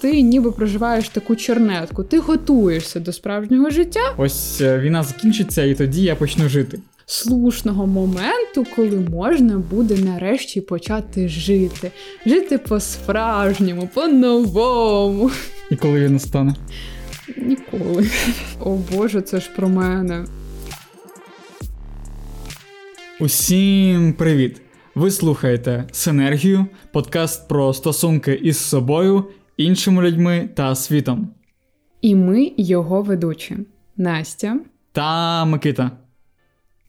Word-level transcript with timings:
ти 0.00 0.22
ніби 0.22 0.52
проживаєш 0.52 1.08
таку 1.08 1.36
чернетку, 1.36 2.04
ти 2.04 2.18
готуєшся 2.18 3.00
до 3.00 3.12
справжнього 3.12 3.70
життя. 3.70 4.14
Ось 4.16 4.60
е, 4.60 4.78
війна 4.78 5.02
закінчиться, 5.02 5.64
і 5.64 5.74
тоді 5.74 6.02
я 6.02 6.16
почну 6.16 6.48
жити. 6.48 6.78
Слушного 7.06 7.86
моменту, 7.86 8.66
коли 8.76 9.06
можна 9.10 9.58
буде 9.58 9.96
нарешті 9.96 10.60
почати 10.60 11.28
жити, 11.28 11.90
жити 12.26 12.58
по-справжньому, 12.58 13.88
по-новому. 13.94 15.30
І 15.70 15.76
коли 15.76 16.00
він 16.00 16.12
настане? 16.12 16.54
Ніколи. 17.36 18.10
О 18.60 18.78
Боже, 18.92 19.20
це 19.20 19.40
ж 19.40 19.50
про 19.56 19.68
мене. 19.68 20.24
Усім 23.20 24.12
привіт! 24.12 24.60
Ви 24.94 25.10
слухаєте 25.10 25.84
Синергію, 25.92 26.66
подкаст 26.92 27.48
про 27.48 27.74
стосунки 27.74 28.40
із 28.42 28.58
собою, 28.58 29.24
іншими 29.58 30.02
людьми 30.02 30.48
та 30.54 30.74
світом. 30.74 31.28
І 32.00 32.14
ми 32.14 32.52
його 32.56 33.02
ведучі 33.02 33.56
Настя 33.96 34.56
та 34.92 35.44
Микита. 35.44 35.90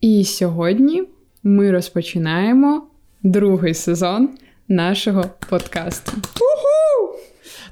І 0.02 0.24
сьогодні 0.24 1.04
ми 1.44 1.72
розпочинаємо 1.72 2.88
другий 3.24 3.74
сезон 3.74 4.30
нашого 4.68 5.26
подкасту. 5.50 6.12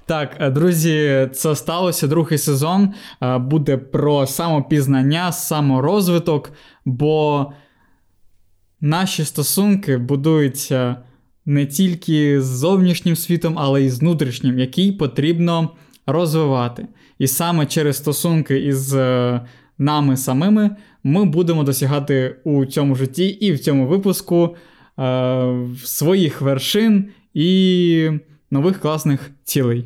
Так, 0.05 0.37
е, 0.39 0.49
друзі, 0.49 1.29
це 1.33 1.55
сталося 1.55 2.07
другий 2.07 2.37
сезон. 2.37 2.93
Е, 3.21 3.37
буде 3.37 3.77
про 3.77 4.27
самопізнання, 4.27 5.31
саморозвиток, 5.31 6.51
бо 6.85 7.45
наші 8.81 9.25
стосунки 9.25 9.97
будуються 9.97 10.95
не 11.47 11.65
тільки 11.65 12.41
з 12.41 12.45
зовнішнім 12.45 13.15
світом, 13.15 13.53
але 13.57 13.83
й 13.83 13.89
з 13.89 13.99
внутрішнім, 13.99 14.59
який 14.59 14.91
потрібно 14.91 15.69
розвивати. 16.05 16.87
І 17.19 17.27
саме 17.27 17.65
через 17.65 17.97
стосунки 17.97 18.59
із 18.59 18.93
е, 18.93 19.41
нами 19.77 20.17
самими 20.17 20.75
ми 21.03 21.25
будемо 21.25 21.63
досягати 21.63 22.35
у 22.43 22.65
цьому 22.65 22.95
житті 22.95 23.27
і 23.27 23.51
в 23.51 23.59
цьому 23.59 23.87
випуску 23.87 24.55
е, 24.99 25.67
своїх 25.83 26.41
вершин 26.41 27.09
і 27.33 28.09
нових 28.51 28.79
класних 28.79 29.31
цілей. 29.43 29.85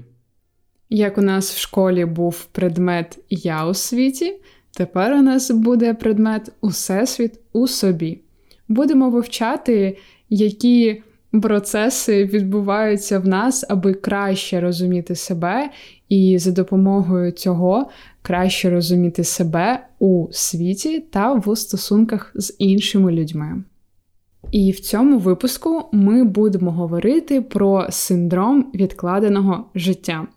Як 0.90 1.18
у 1.18 1.22
нас 1.22 1.54
в 1.54 1.58
школі 1.60 2.06
був 2.06 2.46
предмет 2.46 3.20
Я 3.30 3.68
у 3.68 3.74
світі, 3.74 4.34
тепер 4.78 5.14
у 5.14 5.22
нас 5.22 5.52
буде 5.52 5.94
предмет 5.94 6.52
Усесвіт 6.62 7.40
у 7.54 7.68
собі. 7.68 8.20
Будемо 8.68 9.10
вивчати, 9.10 9.98
які 10.30 11.02
процеси 11.32 12.26
відбуваються 12.26 13.20
в 13.20 13.28
нас, 13.28 13.66
аби 13.70 13.94
краще 13.94 14.62
розуміти 14.62 15.16
себе, 15.16 15.70
і 16.10 16.38
за 16.38 16.52
допомогою 16.52 17.32
цього 17.32 17.90
краще 18.22 18.70
розуміти 18.70 19.24
себе 19.24 19.88
у 20.00 20.28
світі 20.32 21.00
та 21.00 21.34
в 21.34 21.58
стосунках 21.58 22.32
з 22.36 22.56
іншими 22.60 23.12
людьми. 23.12 23.64
І 24.52 24.72
в 24.72 24.80
цьому 24.80 25.18
випуску 25.18 25.84
ми 25.92 26.24
будемо 26.24 26.72
говорити 26.72 27.42
про 27.42 27.88
синдром 27.90 28.72
відкладеного 28.76 29.66
життя. 29.76 30.28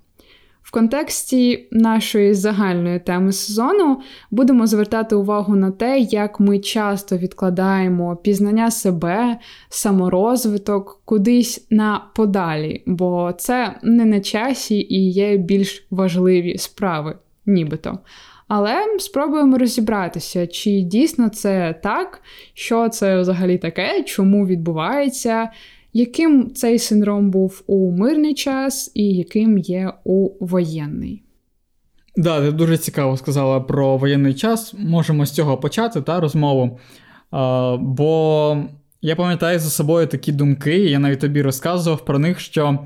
Контексті 0.75 1.69
нашої 1.71 2.35
загальної 2.35 2.99
теми 2.99 3.33
сезону 3.33 4.01
будемо 4.31 4.67
звертати 4.67 5.15
увагу 5.15 5.57
на 5.57 5.71
те, 5.71 5.99
як 5.99 6.41
ми 6.41 6.59
часто 6.59 7.17
відкладаємо 7.17 8.17
пізнання 8.17 8.71
себе, 8.71 9.37
саморозвиток 9.69 11.01
кудись 11.05 11.67
на 11.71 12.05
подалі, 12.17 12.83
бо 12.87 13.35
це 13.39 13.75
не 13.83 14.05
на 14.05 14.21
часі 14.21 14.87
і 14.91 15.11
є 15.11 15.37
більш 15.37 15.87
важливі 15.91 16.59
справи, 16.59 17.19
нібито. 17.47 17.99
Але 18.49 18.75
спробуємо 18.99 19.59
розібратися, 19.59 20.47
чи 20.47 20.81
дійсно 20.81 21.29
це 21.29 21.75
так, 21.83 22.21
що 22.55 22.89
це 22.89 23.21
взагалі 23.21 23.59
таке, 23.59 24.03
чому 24.03 24.47
відбувається, 24.47 25.51
яким 25.95 26.51
цей 26.55 26.79
синдром 26.79 27.31
був 27.31 27.63
у 27.67 27.91
мирний 27.91 28.35
час 28.35 28.91
і 28.95 29.15
яким 29.15 29.59
є 29.59 29.93
у 30.05 30.47
воєнний. 30.47 31.23
Да, 32.17 32.41
ти 32.41 32.53
дуже 32.53 32.79
цікаво 32.79 33.17
сказала 33.17 33.61
про 33.61 33.97
воєнний 33.97 34.35
час. 34.35 34.75
Можемо 34.79 35.27
з 35.27 35.31
цього 35.31 35.57
почати 35.57 36.03
та 36.03 36.21
розмову. 36.21 36.79
А, 37.31 37.77
Бо 37.81 38.57
я 39.03 39.17
пам'ятаю 39.17 39.59
за 39.59 39.71
собою 39.71 40.07
такі 40.07 40.33
думки, 40.33 40.79
я 40.79 40.99
навіть 40.99 41.21
тобі 41.21 41.43
розказував 41.43 42.05
про 42.05 42.19
них, 42.19 42.41
що 42.41 42.79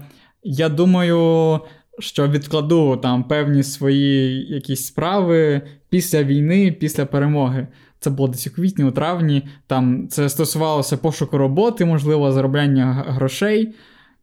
я 0.42 0.68
думаю, 0.68 1.60
що 1.98 2.28
відкладу 2.28 2.96
там 2.96 3.24
певні 3.24 3.62
свої 3.62 4.46
якісь 4.54 4.86
справи 4.86 5.62
після 5.88 6.22
війни, 6.22 6.72
після 6.72 7.06
перемоги. 7.06 7.66
Це 8.00 8.10
було 8.10 8.28
десь 8.28 8.46
у 8.46 8.50
квітні, 8.50 8.84
у 8.84 8.90
травні. 8.90 9.48
Там 9.66 10.08
це 10.08 10.28
стосувалося 10.28 10.96
пошуку 10.96 11.38
роботи, 11.38 11.84
можливо, 11.84 12.32
заробляння 12.32 13.04
грошей. 13.08 13.74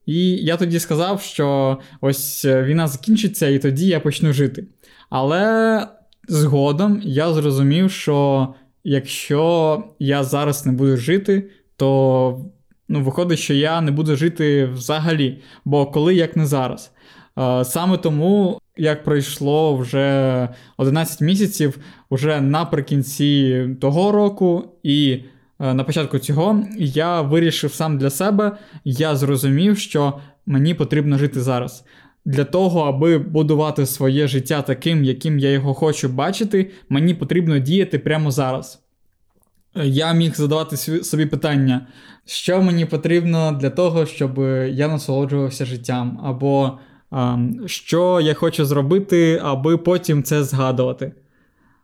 І 0.06 0.30
я 0.32 0.58
тоді 0.58 0.80
сказав, 0.80 1.22
що 1.22 1.78
ось 2.02 2.46
е, 2.46 2.64
війна 2.64 2.88
закінчиться, 2.88 3.48
і 3.48 3.60
тоді 3.60 3.88
я 3.88 4.00
почну 4.00 4.34
жити. 4.34 4.68
Але 5.10 5.88
згодом 6.28 7.02
я 7.04 7.34
зрозумів, 7.34 7.92
що 7.92 8.48
якщо 8.84 9.84
я 10.00 10.24
зараз 10.24 10.66
не 10.66 10.72
буду 10.72 10.98
жити, 10.98 11.50
то 11.78 12.46
ну, 12.90 13.02
виходить, 13.02 13.40
що 13.40 13.54
я 13.54 13.82
не 13.82 13.92
буду 13.92 14.16
жити 14.16 14.66
взагалі. 14.66 15.42
Бо 15.66 15.86
коли 15.86 16.16
як 16.16 16.36
не 16.36 16.46
зараз. 16.46 16.92
Саме 17.64 17.98
тому, 17.98 18.60
як 18.78 19.04
пройшло 19.04 19.76
вже 19.78 20.50
11 20.78 21.22
місяців, 21.22 21.78
уже 22.10 22.42
наприкінці 22.42 23.68
того 23.82 24.12
року 24.12 24.64
і 24.84 25.20
е, 25.60 25.74
на 25.74 25.84
початку 25.84 26.20
цього 26.20 26.64
я 26.78 27.22
вирішив 27.22 27.74
сам 27.74 27.98
для 27.98 28.10
себе, 28.10 28.58
я 28.84 29.16
зрозумів, 29.16 29.78
що 29.78 30.20
мені 30.46 30.74
потрібно 30.74 31.18
жити 31.18 31.42
зараз. 31.42 31.86
Для 32.26 32.44
того, 32.44 32.82
аби 32.82 33.18
будувати 33.18 33.86
своє 33.86 34.28
життя 34.28 34.62
таким, 34.62 35.04
яким 35.04 35.40
я 35.40 35.52
його 35.52 35.74
хочу 35.74 36.10
бачити, 36.10 36.72
мені 36.90 37.14
потрібно 37.14 37.60
діяти 37.60 38.00
прямо 38.00 38.32
зараз. 38.32 38.82
Я 39.84 40.14
міг 40.14 40.36
задавати 40.36 40.78
собі 41.04 41.26
питання, 41.26 41.88
що 42.26 42.62
мені 42.62 42.86
потрібно 42.86 43.52
для 43.62 43.70
того, 43.70 44.06
щоб 44.06 44.40
я 44.70 44.88
насолоджувався 44.88 45.66
життям, 45.66 46.20
або 46.24 46.80
що 47.66 48.22
я 48.22 48.34
хочу 48.34 48.66
зробити, 48.66 49.42
аби 49.44 49.78
потім 49.78 50.24
це 50.24 50.44
згадувати. 50.44 51.12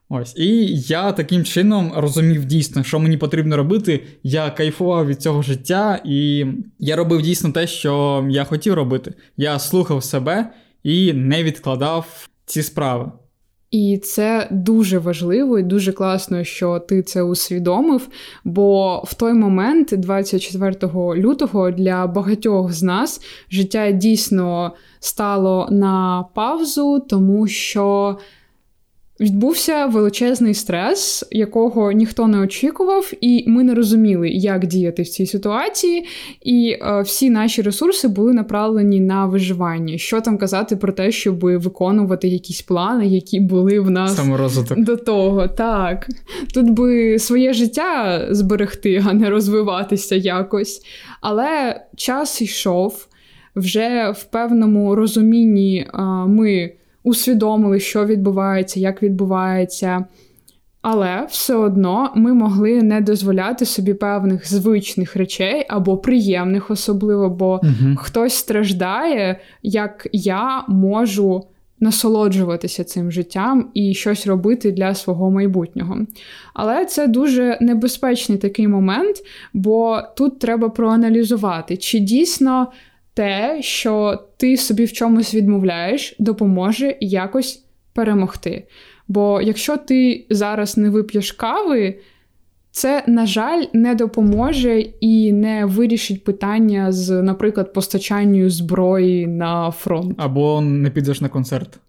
Ось. 0.10 0.38
І 0.38 0.78
я 0.78 1.12
таким 1.12 1.44
чином 1.44 1.94
розумів 1.96 2.46
дійсно, 2.46 2.84
що 2.84 3.00
мені 3.00 3.18
потрібно 3.18 3.58
робити. 3.58 4.04
Я 4.24 4.50
кайфував 4.50 5.08
від 5.08 5.22
цього 5.22 5.42
життя, 5.42 6.02
і 6.06 6.46
я 6.80 6.96
робив 6.96 7.22
дійсно 7.22 7.52
те, 7.52 7.68
що 7.68 8.26
я 8.30 8.44
хотів 8.44 8.74
робити. 8.74 9.14
Я 9.38 9.60
слухав 9.60 10.04
себе 10.04 10.52
і 10.84 11.14
не 11.14 11.44
відкладав 11.44 12.30
ці 12.46 12.64
справи. 12.64 13.12
І 13.72 13.98
це 14.04 14.48
дуже 14.52 15.00
важливо 15.00 15.60
і 15.60 15.64
дуже 15.64 15.92
класно, 15.92 16.44
що 16.44 16.80
ти 16.80 17.04
це 17.04 17.22
усвідомив. 17.22 18.08
Бо 18.44 19.04
в 19.08 19.14
той 19.14 19.34
момент, 19.34 19.94
24 19.98 20.76
лютого, 21.16 21.72
для 21.72 22.08
багатьох 22.08 22.72
з 22.72 22.84
нас 22.84 23.22
життя 23.52 23.92
дійсно 23.92 24.74
стало 25.00 25.68
на 25.72 26.26
паузу, 26.34 27.00
тому 27.00 27.48
що 27.48 28.18
Відбувся 29.22 29.86
величезний 29.86 30.54
стрес, 30.54 31.26
якого 31.32 31.92
ніхто 31.92 32.28
не 32.28 32.40
очікував, 32.40 33.12
і 33.22 33.44
ми 33.48 33.64
не 33.64 33.74
розуміли, 33.74 34.30
як 34.30 34.66
діяти 34.68 35.02
в 35.02 35.08
цій 35.08 35.26
ситуації. 35.26 36.06
І 36.42 36.78
е, 36.82 37.02
всі 37.02 37.30
наші 37.30 37.62
ресурси 37.62 38.08
були 38.08 38.34
направлені 38.34 39.00
на 39.00 39.26
виживання. 39.26 39.98
Що 39.98 40.22
там 40.22 40.38
казати 40.38 40.76
про 40.76 40.94
те, 40.94 41.12
щоб 41.12 41.40
виконувати 41.40 42.28
якісь 42.28 42.62
плани, 42.62 43.08
які 43.08 43.40
були 43.40 43.80
в 43.80 43.90
нас 43.90 44.16
Саморозвиток. 44.16 44.80
до 44.80 44.98
того. 44.98 45.48
Так 45.48 46.08
тут 46.54 46.70
би 46.70 47.20
своє 47.20 47.54
життя 47.54 48.28
зберегти, 48.32 49.04
а 49.08 49.14
не 49.14 49.30
розвиватися 49.30 50.16
якось. 50.16 50.82
Але 51.22 51.82
час 51.96 52.42
йшов 52.42 53.08
вже 53.56 54.14
в 54.18 54.24
певному 54.24 54.96
розумінні. 54.96 55.88
Е, 55.94 56.02
ми 56.28 56.72
усвідомили, 57.04 57.80
що 57.80 58.06
відбувається, 58.06 58.80
як 58.80 59.04
відбувається. 59.04 60.06
Але 60.82 61.26
все 61.30 61.56
одно 61.56 62.12
ми 62.16 62.34
могли 62.34 62.84
не 62.84 63.02
дозволяти 63.02 63.66
собі 63.66 63.94
певних 63.94 64.50
звичних 64.50 65.16
речей 65.16 65.66
або 65.70 65.98
приємних, 65.98 66.72
особливо, 66.72 67.30
бо 67.30 67.62
угу. 67.64 67.96
хтось 67.98 68.34
страждає, 68.34 69.40
як 69.64 70.08
я 70.12 70.64
можу 70.68 71.44
насолоджуватися 71.80 72.84
цим 72.84 73.12
життям 73.12 73.70
і 73.74 73.94
щось 73.94 74.28
робити 74.28 74.72
для 74.72 74.96
свого 74.96 75.32
майбутнього. 75.32 75.98
Але 76.54 76.86
це 76.86 77.08
дуже 77.08 77.58
небезпечний 77.62 78.38
такий 78.38 78.68
момент, 78.68 79.16
бо 79.54 80.02
тут 80.18 80.40
треба 80.40 80.70
проаналізувати, 80.70 81.78
чи 81.78 82.00
дійсно 82.00 82.68
те, 83.14 83.62
що 83.62 84.24
ти 84.38 84.58
собі 84.58 84.86
в 84.86 84.94
чомусь 84.94 85.34
відмовляєш, 85.34 86.16
допоможе 86.20 86.98
якось 87.00 87.66
перемогти. 87.94 88.68
Бо 89.08 89.42
якщо 89.42 89.78
ти 89.78 90.26
зараз 90.30 90.78
не 90.78 90.90
вип'єш 90.90 91.32
кави, 91.32 92.00
це, 92.72 93.04
на 93.08 93.26
жаль, 93.26 93.64
не 93.74 93.96
допоможе 93.96 94.80
і 94.80 95.32
не 95.32 95.66
вирішить 95.66 96.24
питання 96.24 96.92
з, 96.92 97.22
наприклад, 97.22 97.74
постачанню 97.74 98.50
зброї 98.50 99.28
на 99.28 99.72
фронт. 99.72 100.14
Або 100.18 100.62
не 100.62 100.90
підеш 100.90 101.22
на 101.22 101.30
концерт. 101.30 101.80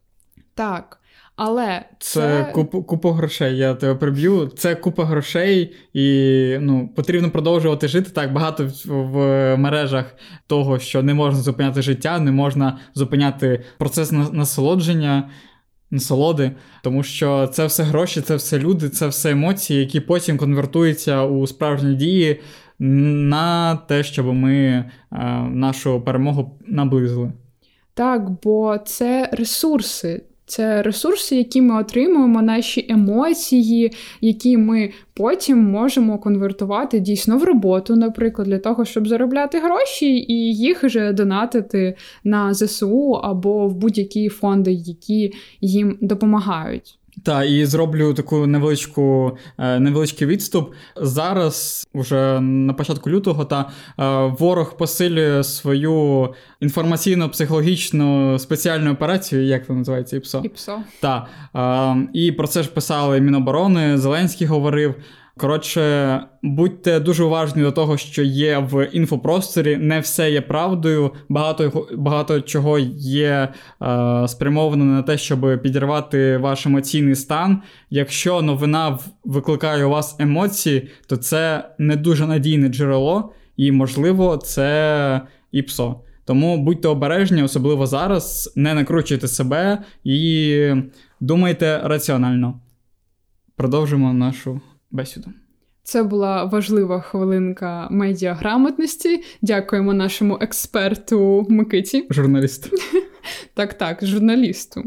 Так. 0.55 1.02
Але 1.45 1.85
це, 1.99 2.21
це... 2.21 2.53
Куп, 2.53 2.87
купа 2.87 3.13
грошей. 3.13 3.57
Я 3.57 3.75
тебе 3.75 3.95
приб'ю. 3.95 4.47
Це 4.47 4.75
купа 4.75 5.05
грошей, 5.05 5.75
і 5.93 6.57
ну, 6.61 6.89
потрібно 6.97 7.31
продовжувати 7.31 7.89
жити. 7.89 8.11
Так 8.11 8.33
багато 8.33 8.65
в, 8.65 8.87
в 8.87 9.57
мережах 9.57 10.15
того, 10.47 10.79
що 10.79 11.03
не 11.03 11.15
можна 11.15 11.41
зупиняти 11.41 11.83
життя, 11.83 12.19
не 12.19 12.31
можна 12.31 12.79
зупиняти 12.95 13.65
процес 13.79 14.13
насолодження 14.13 15.31
насолоди, 15.91 16.53
тому 16.83 17.03
що 17.03 17.47
це 17.47 17.67
все 17.67 17.83
гроші, 17.83 18.21
це 18.21 18.37
все 18.37 18.59
люди, 18.59 18.89
це 18.89 19.07
все 19.07 19.31
емоції, 19.31 19.81
які 19.81 20.01
потім 20.01 20.39
конвертуються 20.39 21.25
у 21.25 21.47
справжні 21.47 21.95
дії 21.95 22.41
на 22.79 23.77
те, 23.77 24.03
щоб 24.05 24.27
ми 24.27 24.55
е, 24.57 24.85
нашу 25.51 26.01
перемогу 26.01 26.59
наблизили. 26.67 27.33
Так, 27.95 28.31
бо 28.43 28.79
це 28.79 29.29
ресурси. 29.33 30.23
Це 30.53 30.83
ресурси, 30.83 31.37
які 31.37 31.63
ми 31.63 31.81
отримуємо, 31.81 32.43
наші 32.43 32.87
емоції, 32.89 33.93
які 34.21 34.57
ми 34.57 34.91
потім 35.15 35.59
можемо 35.59 36.19
конвертувати 36.19 37.01
дійсно 37.01 37.39
в 37.39 37.45
роботу, 37.45 37.97
наприклад, 37.97 38.49
для 38.49 38.59
того, 38.59 38.85
щоб 38.85 39.09
заробляти 39.09 39.59
гроші 39.59 40.07
і 40.07 40.57
їх 40.57 40.85
вже 40.85 41.13
донатити 41.13 41.97
на 42.25 42.55
ЗСУ 42.55 43.13
або 43.13 43.69
в 43.69 43.75
будь-які 43.75 44.29
фонди, 44.29 44.73
які 44.73 45.33
їм 45.61 45.99
допомагають. 46.01 46.99
Так, 47.23 47.51
і 47.51 47.67
зроблю 47.67 48.15
таку 48.15 48.47
невеличку 48.47 49.37
е, 49.59 49.81
невеличкий 49.81 50.27
відступ. 50.27 50.75
Зараз, 50.97 51.87
уже 51.93 52.41
на 52.41 52.73
початку 52.73 53.11
лютого, 53.11 53.45
та 53.45 53.71
е, 53.99 54.37
ворог 54.39 54.77
посилює 54.77 55.45
свою 55.45 56.29
інформаційно-психологічну 56.63 58.39
спеціальну 58.39 58.93
операцію, 58.93 59.45
як 59.45 59.67
це 59.67 59.73
називається, 59.73 60.17
ІПСО. 60.17 60.41
ІПСО. 60.45 60.83
Так. 61.01 61.27
Е, 61.57 62.09
і 62.13 62.33
про 62.33 62.47
це 62.47 62.63
ж 62.63 62.71
писали 62.71 63.21
Міноборони, 63.21 63.99
Зеленський 63.99 64.47
говорив. 64.47 64.95
Коротше, 65.37 66.21
будьте 66.43 67.01
дуже 67.01 67.25
уважні 67.25 67.63
до 67.63 67.73
того, 67.73 67.97
що 67.97 68.23
є 68.23 68.59
в 68.59 68.89
інфопросторі. 68.93 69.77
Не 69.77 70.01
все 70.01 70.31
є 70.31 70.41
правдою. 70.41 71.11
Багато 71.29 71.87
багато 71.97 72.41
чого 72.41 72.79
є 72.99 73.49
е, 73.83 74.29
спрямовано 74.29 74.85
на 74.85 75.03
те, 75.03 75.19
щоб 75.19 75.63
підірвати 75.63 76.37
ваш 76.37 76.67
емоційний 76.67 77.15
стан. 77.15 77.63
Якщо 77.91 78.43
новина 78.43 78.99
викликає 79.25 79.85
у 79.85 79.91
вас 79.91 80.17
емоції, 80.19 80.89
то 81.07 81.17
це 81.17 81.71
не 81.79 81.97
дуже 81.97 82.27
надійне 82.27 82.69
джерело, 82.69 83.33
і, 83.57 83.73
можливо, 83.73 84.37
це 84.37 85.21
і 85.53 85.63
псо. 85.63 86.01
Тому 86.25 86.65
будьте 86.65 86.89
обережні, 86.89 87.43
особливо 87.43 87.87
зараз. 87.87 88.53
Не 88.57 88.75
накручуйте 88.75 89.29
себе 89.29 89.83
і 90.05 90.75
думайте 91.21 91.81
раціонально. 91.85 92.61
Продовжимо 93.57 94.13
нашу 94.13 94.61
бесіду. 94.93 95.31
Це 95.83 96.03
була 96.03 96.45
важлива 96.45 97.01
хвилинка 97.01 97.89
медіаграмотності. 97.91 99.23
Дякуємо 99.43 99.95
нашому 99.95 100.39
експерту 100.41 101.47
Микиті. 101.49 102.07
Журналісту. 102.11 102.77
Так, 103.55 103.75
так, 103.75 104.07
журналісту. 104.07 104.85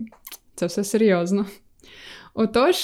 Це 0.55 0.65
все 0.65 0.83
серйозно. 0.83 1.45
Отож, 2.33 2.75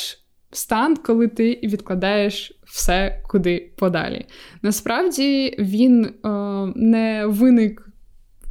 стан, 0.51 0.95
коли 0.95 1.27
ти 1.27 1.59
відкладаєш 1.63 2.59
все 2.65 3.21
куди 3.27 3.71
подалі. 3.77 4.25
Насправді 4.61 5.55
він 5.59 6.05
е, 6.05 6.29
не 6.75 7.25
виник. 7.25 7.87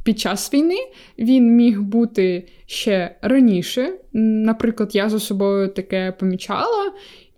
Під 0.03 0.19
час 0.19 0.53
війни 0.53 0.77
він 1.19 1.55
міг 1.55 1.81
бути 1.81 2.47
ще 2.65 3.15
раніше. 3.21 3.93
Наприклад, 4.13 4.95
я 4.95 5.09
за 5.09 5.19
собою 5.19 5.67
таке 5.67 6.11
помічала, 6.19 6.91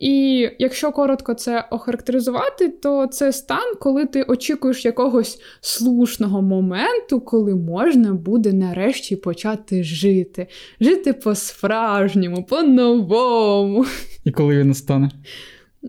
і 0.03 0.49
якщо 0.59 0.91
коротко 0.91 1.33
це 1.33 1.67
охарактеризувати, 1.71 2.69
то 2.69 3.07
це 3.07 3.33
стан, 3.33 3.75
коли 3.79 4.05
ти 4.05 4.23
очікуєш 4.23 4.85
якогось 4.85 5.41
слушного 5.61 6.41
моменту, 6.41 7.21
коли 7.21 7.55
можна 7.55 8.13
буде 8.13 8.53
нарешті 8.53 9.15
почати 9.15 9.83
жити. 9.83 10.47
Жити 10.81 11.13
по-справжньому, 11.13 12.43
по-новому. 12.43 13.85
І 14.23 14.31
коли 14.31 14.57
він 14.57 14.67
настане? 14.67 15.11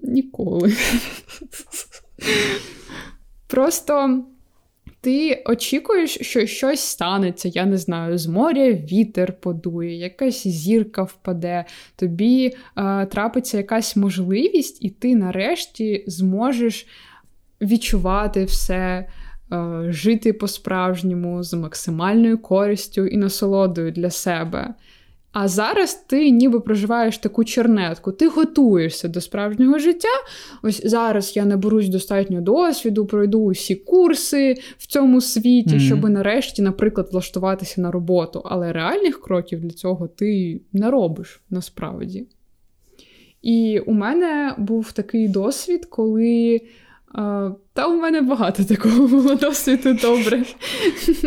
Ніколи. 0.02 0.72
Просто 3.46 4.24
ти 5.04 5.42
очікуєш, 5.46 6.18
що 6.20 6.46
щось 6.46 6.80
станеться, 6.80 7.48
я 7.48 7.66
не 7.66 7.76
знаю, 7.76 8.18
з 8.18 8.26
моря 8.26 8.72
вітер 8.72 9.40
подує, 9.40 9.96
якась 9.96 10.46
зірка 10.46 11.02
впаде, 11.02 11.64
тобі 11.96 12.46
е, 12.76 13.06
трапиться 13.06 13.56
якась 13.56 13.96
можливість, 13.96 14.84
і 14.84 14.90
ти 14.90 15.14
нарешті 15.16 16.04
зможеш 16.06 16.86
відчувати 17.60 18.44
все, 18.44 18.76
е, 18.76 19.06
жити 19.88 20.32
по-справжньому 20.32 21.42
з 21.42 21.54
максимальною 21.54 22.38
користю 22.38 23.06
і 23.06 23.16
насолодою 23.16 23.92
для 23.92 24.10
себе. 24.10 24.74
А 25.34 25.48
зараз 25.48 25.94
ти 25.94 26.30
ніби 26.30 26.60
проживаєш 26.60 27.18
таку 27.18 27.44
чернетку, 27.44 28.12
ти 28.12 28.28
готуєшся 28.28 29.08
до 29.08 29.20
справжнього 29.20 29.78
життя. 29.78 30.08
Ось 30.62 30.86
зараз 30.86 31.36
я 31.36 31.44
наберусь 31.44 31.88
достатньо 31.88 32.40
досвіду, 32.40 33.06
пройду 33.06 33.40
усі 33.40 33.74
курси 33.74 34.54
в 34.78 34.86
цьому 34.86 35.20
світі, 35.20 35.74
mm-hmm. 35.74 35.86
щоб 35.86 36.10
нарешті, 36.10 36.62
наприклад, 36.62 37.08
влаштуватися 37.12 37.80
на 37.80 37.90
роботу. 37.90 38.42
Але 38.44 38.72
реальних 38.72 39.20
кроків 39.20 39.60
для 39.60 39.70
цього 39.70 40.08
ти 40.08 40.60
не 40.72 40.90
робиш 40.90 41.42
насправді. 41.50 42.26
І 43.42 43.78
у 43.86 43.92
мене 43.92 44.54
був 44.58 44.92
такий 44.92 45.28
досвід, 45.28 45.86
коли. 45.86 46.60
Та 47.72 47.86
у 47.88 47.96
мене 47.96 48.22
багато 48.22 48.64
такого 48.64 49.06
було 49.06 49.34
досвіду 49.34 49.92
добре. 50.02 50.44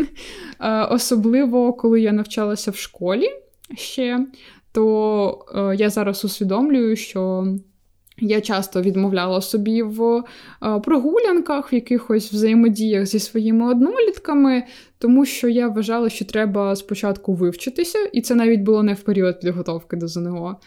Особливо, 0.89 1.73
коли 1.73 2.01
я 2.01 2.11
навчалася 2.11 2.71
в 2.71 2.75
школі 2.75 3.27
ще, 3.75 4.27
то 4.71 5.45
е, 5.55 5.75
я 5.75 5.89
зараз 5.89 6.25
усвідомлюю, 6.25 6.95
що 6.95 7.47
я 8.19 8.41
часто 8.41 8.81
відмовляла 8.81 9.41
собі 9.41 9.83
в 9.83 10.23
е, 10.63 10.79
прогулянках, 10.79 11.73
в 11.73 11.75
якихось 11.75 12.33
взаємодіях 12.33 13.05
зі 13.05 13.19
своїми 13.19 13.71
однолітками, 13.71 14.63
тому 14.97 15.25
що 15.25 15.49
я 15.49 15.67
вважала, 15.67 16.09
що 16.09 16.25
треба 16.25 16.75
спочатку 16.75 17.33
вивчитися, 17.33 17.99
і 18.13 18.21
це 18.21 18.35
навіть 18.35 18.61
було 18.61 18.83
не 18.83 18.93
в 18.93 18.99
період 18.99 19.39
підготовки 19.39 19.97
до 19.97 20.07
ЗНО. 20.07 20.57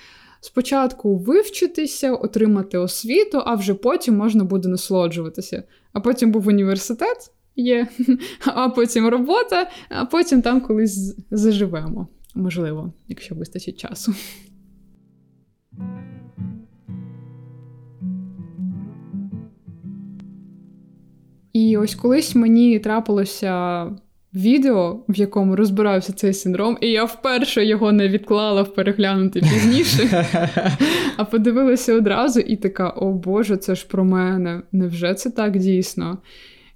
Спочатку 0.40 1.16
вивчитися, 1.16 2.12
отримати 2.12 2.78
освіту, 2.78 3.42
а 3.46 3.54
вже 3.54 3.74
потім 3.74 4.16
можна 4.16 4.44
буде 4.44 4.68
насолоджуватися. 4.68 5.62
А 5.92 6.00
потім 6.00 6.32
був 6.32 6.46
університет, 6.46 7.30
є, 7.56 7.88
а 8.44 8.68
потім 8.68 9.08
робота, 9.08 9.70
а 9.88 10.04
потім 10.04 10.42
там 10.42 10.60
колись 10.60 11.16
заживемо. 11.30 12.08
Можливо, 12.34 12.92
якщо 13.08 13.34
вистачить 13.34 13.80
часу. 13.80 14.14
І 21.52 21.76
ось 21.76 21.94
колись 21.94 22.34
мені 22.34 22.78
трапилося 22.78 23.86
відео, 24.34 25.04
в 25.08 25.16
якому 25.16 25.56
розбирався 25.56 26.12
цей 26.12 26.32
синдром, 26.32 26.78
і 26.80 26.88
я 26.88 27.04
вперше 27.04 27.64
його 27.66 27.92
не 27.92 28.08
відклала 28.08 28.62
в 28.62 28.74
переглянути 28.74 29.40
пізніше, 29.40 30.26
а 31.16 31.24
подивилася 31.24 31.94
одразу 31.94 32.40
і 32.40 32.56
така: 32.56 32.88
о 32.88 33.12
Боже, 33.12 33.56
це 33.56 33.74
ж 33.74 33.86
про 33.88 34.04
мене. 34.04 34.62
Невже 34.72 35.14
це 35.14 35.30
так 35.30 35.58
дійсно? 35.58 36.18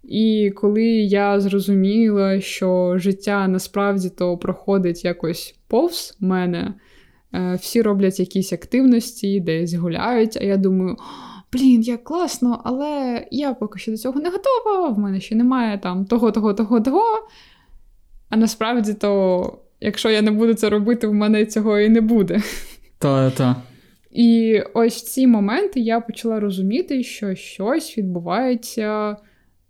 І 0.08 0.52
коли 0.56 0.84
я 0.84 1.40
зрозуміла, 1.40 2.40
що 2.40 2.98
життя 2.98 3.48
насправді 3.48 4.10
то 4.10 4.38
проходить 4.38 5.04
якось 5.04 5.54
повз 5.68 6.16
мене, 6.20 6.74
е, 7.34 7.58
всі 7.60 7.82
роблять 7.82 8.20
якісь 8.20 8.52
активності, 8.52 9.40
десь 9.40 9.74
гуляють, 9.74 10.36
а 10.40 10.44
я 10.44 10.56
думаю, 10.56 10.96
блін, 11.52 11.82
як 11.82 12.04
класно, 12.04 12.60
але 12.64 13.24
я 13.30 13.54
поки 13.54 13.78
що 13.78 13.90
до 13.90 13.96
цього 13.96 14.20
не 14.20 14.30
готова, 14.30 14.88
в 14.88 14.98
мене 14.98 15.20
ще 15.20 15.34
немає 15.34 15.78
там 15.78 16.04
того, 16.04 16.30
того, 16.32 16.54
того, 16.54 16.80
того. 16.80 17.02
А 18.28 18.36
насправді, 18.36 18.94
то, 18.94 19.58
якщо 19.80 20.10
я 20.10 20.22
не 20.22 20.30
буду 20.30 20.54
це 20.54 20.70
робити, 20.70 21.06
в 21.06 21.14
мене 21.14 21.46
цього 21.46 21.78
і 21.78 21.88
не 21.88 22.00
буде. 22.00 22.42
Та-та. 22.98 23.56
І 24.10 24.60
ось 24.74 25.02
ці 25.02 25.26
моменти 25.26 25.80
я 25.80 26.00
почала 26.00 26.40
розуміти, 26.40 27.02
що 27.02 27.34
щось 27.34 27.98
відбувається 27.98 29.16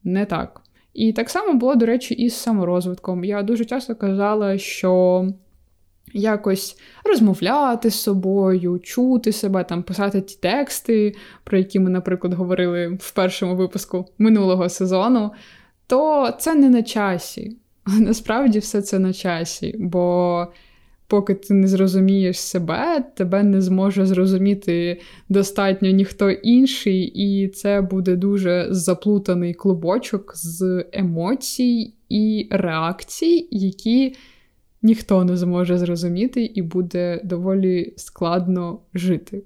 не 0.04 0.26
так. 0.26 0.60
І 0.94 1.12
так 1.12 1.30
само 1.30 1.54
було, 1.54 1.74
до 1.74 1.86
речі, 1.86 2.14
і 2.14 2.30
з 2.30 2.34
саморозвитком. 2.34 3.24
Я 3.24 3.42
дуже 3.42 3.64
часто 3.64 3.94
казала, 3.94 4.58
що 4.58 5.26
якось 6.12 6.78
розмовляти 7.04 7.90
з 7.90 7.94
собою, 7.94 8.78
чути 8.78 9.32
себе, 9.32 9.64
там, 9.64 9.82
писати 9.82 10.20
ті 10.20 10.36
тексти, 10.36 11.14
про 11.44 11.58
які 11.58 11.80
ми, 11.80 11.90
наприклад, 11.90 12.34
говорили 12.34 12.98
в 13.00 13.10
першому 13.10 13.56
випуску 13.56 14.04
минулого 14.18 14.68
сезону, 14.68 15.30
то 15.86 16.30
це 16.38 16.54
не 16.54 16.68
на 16.68 16.82
часі. 16.82 17.56
Насправді 18.00 18.58
все 18.58 18.82
це 18.82 18.98
на 18.98 19.12
часі, 19.12 19.76
бо 19.78 20.46
поки 21.14 21.34
ти 21.34 21.54
не 21.54 21.68
зрозумієш 21.68 22.40
себе, 22.40 23.04
тебе 23.16 23.42
не 23.42 23.60
зможе 23.60 24.06
зрозуміти 24.06 25.00
достатньо 25.28 25.90
ніхто 25.90 26.30
інший, 26.30 27.02
і 27.04 27.48
це 27.48 27.80
буде 27.80 28.16
дуже 28.16 28.66
заплутаний 28.70 29.54
клубочок 29.54 30.32
з 30.36 30.84
емоцій 30.92 31.94
і 32.08 32.48
реакцій, 32.50 33.48
які 33.50 34.14
ніхто 34.82 35.24
не 35.24 35.36
зможе 35.36 35.78
зрозуміти, 35.78 36.44
і 36.44 36.62
буде 36.62 37.20
доволі 37.24 37.94
складно 37.96 38.80
жити. 38.94 39.42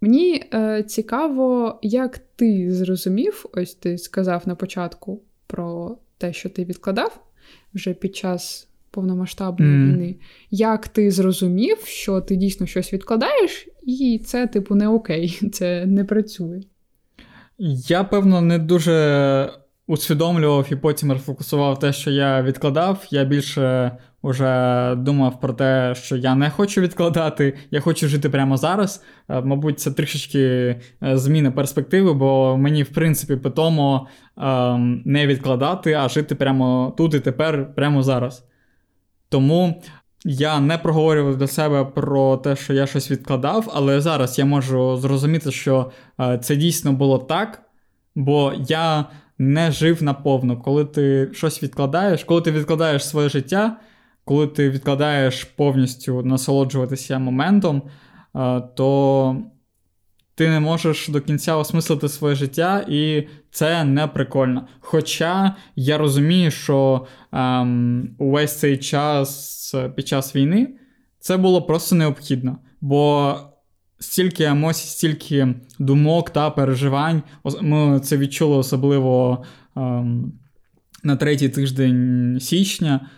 Мені 0.00 0.44
е, 0.54 0.82
цікаво, 0.82 1.78
як 1.82 2.18
ти 2.18 2.72
зрозумів, 2.72 3.46
ось 3.52 3.74
ти 3.74 3.98
сказав 3.98 4.42
на 4.46 4.54
початку 4.54 5.22
про 5.46 5.98
те, 6.18 6.32
що 6.32 6.48
ти 6.48 6.64
відкладав 6.64 7.20
вже 7.74 7.94
під 7.94 8.16
час 8.16 8.68
повномасштабної 8.96 9.72
mm. 9.72 9.92
війни. 9.92 10.16
Як 10.50 10.88
ти 10.88 11.10
зрозумів, 11.10 11.78
що 11.84 12.20
ти 12.20 12.36
дійсно 12.36 12.66
щось 12.66 12.92
відкладаєш, 12.92 13.68
і 13.82 14.22
це, 14.26 14.46
типу, 14.46 14.74
не 14.74 14.88
окей, 14.88 15.40
це 15.52 15.86
не 15.86 16.04
працює? 16.04 16.60
Я, 17.88 18.04
певно, 18.04 18.40
не 18.40 18.58
дуже 18.58 19.50
усвідомлював 19.86 20.66
і 20.70 20.76
потім 20.76 21.12
рефокусував 21.12 21.78
те, 21.78 21.92
що 21.92 22.10
я 22.10 22.42
відкладав. 22.42 23.06
Я 23.10 23.24
більше 23.24 23.92
вже 24.22 24.94
думав 24.96 25.40
про 25.40 25.52
те, 25.52 25.94
що 25.94 26.16
я 26.16 26.34
не 26.34 26.50
хочу 26.50 26.80
відкладати, 26.80 27.54
я 27.70 27.80
хочу 27.80 28.08
жити 28.08 28.30
прямо 28.30 28.56
зараз. 28.56 29.04
Е, 29.28 29.40
мабуть, 29.40 29.80
це 29.80 29.90
трішечки 29.90 30.40
е, 30.40 30.78
зміни 31.02 31.50
перспективи, 31.50 32.12
бо 32.14 32.56
мені, 32.56 32.82
в 32.82 32.88
принципі, 32.88 33.36
питомо 33.36 34.08
ем, 34.36 35.02
не 35.04 35.26
відкладати, 35.26 35.92
а 35.92 36.08
жити 36.08 36.34
прямо 36.34 36.94
тут 36.98 37.14
і 37.14 37.20
тепер, 37.20 37.74
прямо 37.74 38.02
зараз. 38.02 38.44
Тому 39.36 39.82
я 40.24 40.60
не 40.60 40.78
проговорював 40.78 41.36
до 41.36 41.46
себе 41.46 41.84
про 41.84 42.36
те, 42.36 42.56
що 42.56 42.74
я 42.74 42.86
щось 42.86 43.10
відкладав, 43.10 43.70
але 43.74 44.00
зараз 44.00 44.38
я 44.38 44.44
можу 44.44 44.96
зрозуміти, 44.96 45.50
що 45.50 45.90
е, 46.20 46.38
це 46.38 46.56
дійсно 46.56 46.92
було 46.92 47.18
так, 47.18 47.62
бо 48.14 48.52
я 48.68 49.04
не 49.38 49.72
жив 49.72 50.02
наповну. 50.02 50.60
Коли 50.62 50.84
ти 50.84 51.28
щось 51.32 51.62
відкладаєш, 51.62 52.24
коли 52.24 52.40
ти 52.40 52.50
відкладаєш 52.50 53.08
своє 53.08 53.28
життя, 53.28 53.76
коли 54.24 54.46
ти 54.46 54.70
відкладаєш 54.70 55.44
повністю 55.44 56.22
насолоджуватися 56.22 57.18
моментом, 57.18 57.82
е, 58.36 58.62
то 58.74 59.36
ти 60.36 60.48
не 60.48 60.60
можеш 60.60 61.08
до 61.08 61.20
кінця 61.20 61.56
осмислити 61.56 62.08
своє 62.08 62.34
життя, 62.34 62.86
і 62.88 63.28
це 63.50 63.84
не 63.84 64.06
прикольно. 64.06 64.66
Хоча 64.80 65.56
я 65.76 65.98
розумію, 65.98 66.50
що 66.50 67.06
ем, 67.32 68.14
увесь 68.18 68.58
цей 68.58 68.78
час 68.78 69.74
під 69.96 70.08
час 70.08 70.36
війни 70.36 70.68
це 71.18 71.36
було 71.36 71.62
просто 71.62 71.96
необхідно. 71.96 72.58
Бо 72.80 73.34
стільки 73.98 74.44
емоцій, 74.44 74.86
стільки 74.86 75.54
думок 75.78 76.30
та 76.30 76.50
переживань. 76.50 77.22
Ми 77.60 78.00
це 78.00 78.16
відчули 78.16 78.56
особливо 78.56 79.44
ем, 79.76 80.32
на 81.02 81.16
третій 81.16 81.48
тиждень 81.48 82.38
січня 82.40 83.08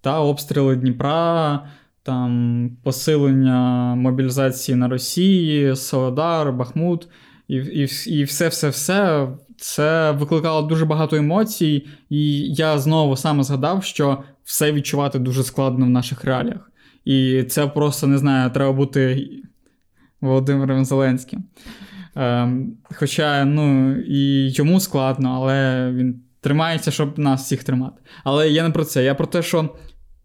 та 0.00 0.20
обстріли 0.20 0.76
Дніпра 0.76 1.66
там 2.04 2.70
посилення 2.82 3.94
мобілізації 3.94 4.76
на 4.76 4.88
Росії, 4.88 5.76
Солодар, 5.76 6.52
Бахмут 6.52 7.08
і 7.48 7.54
і, 7.56 7.88
і 8.06 8.24
все-все-все. 8.24 9.28
Це 9.56 10.10
викликало 10.10 10.62
дуже 10.62 10.84
багато 10.84 11.16
емоцій, 11.16 11.86
і 12.10 12.40
я 12.54 12.78
знову 12.78 13.16
саме 13.16 13.42
згадав, 13.42 13.84
що 13.84 14.22
все 14.44 14.72
відчувати 14.72 15.18
дуже 15.18 15.42
складно 15.42 15.86
в 15.86 15.90
наших 15.90 16.24
реаліях. 16.24 16.70
І 17.04 17.42
це 17.42 17.66
просто 17.66 18.06
не 18.06 18.18
знаю, 18.18 18.50
треба 18.50 18.72
бути 18.72 19.28
Володимиром 20.20 20.84
Зеленським. 20.84 21.44
Ем, 22.16 22.76
Хоча 22.94 23.44
ну, 23.44 23.96
і 23.96 24.50
йому 24.50 24.80
складно, 24.80 25.32
але 25.34 25.90
він 25.92 26.20
тримається, 26.40 26.90
щоб 26.90 27.18
нас 27.18 27.42
всіх 27.42 27.64
тримати. 27.64 28.02
Але 28.24 28.50
я 28.50 28.62
не 28.62 28.70
про 28.70 28.84
це. 28.84 29.04
Я 29.04 29.14
про 29.14 29.26
те, 29.26 29.42
що 29.42 29.74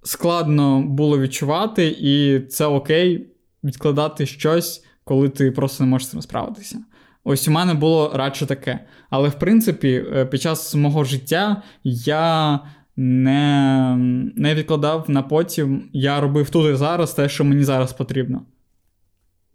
складно 0.03 0.81
було 0.81 1.19
відчувати, 1.19 1.95
і 1.99 2.39
це 2.39 2.65
окей 2.65 3.27
відкладати 3.63 4.25
щось, 4.25 4.85
коли 5.03 5.29
ти 5.29 5.51
просто 5.51 5.83
не 5.83 5.89
можеш 5.89 6.07
з 6.07 6.11
цим 6.11 6.21
справитися. 6.21 6.79
Ось 7.23 7.47
у 7.47 7.51
мене 7.51 7.73
було 7.73 8.11
радше 8.15 8.45
таке. 8.45 8.79
Але 9.09 9.29
в 9.29 9.39
принципі, 9.39 10.05
е, 10.15 10.25
під 10.25 10.41
час 10.41 10.75
мого 10.75 11.03
життя 11.03 11.63
я 11.83 12.59
не 12.95 13.95
не 14.35 14.55
відкладав 14.55 15.09
на 15.09 15.21
потім, 15.21 15.89
я 15.93 16.19
робив 16.19 16.49
тут 16.49 16.73
і 16.73 16.75
зараз 16.75 17.13
те, 17.13 17.29
що 17.29 17.43
мені 17.43 17.63
зараз 17.63 17.93
потрібно. 17.93 18.41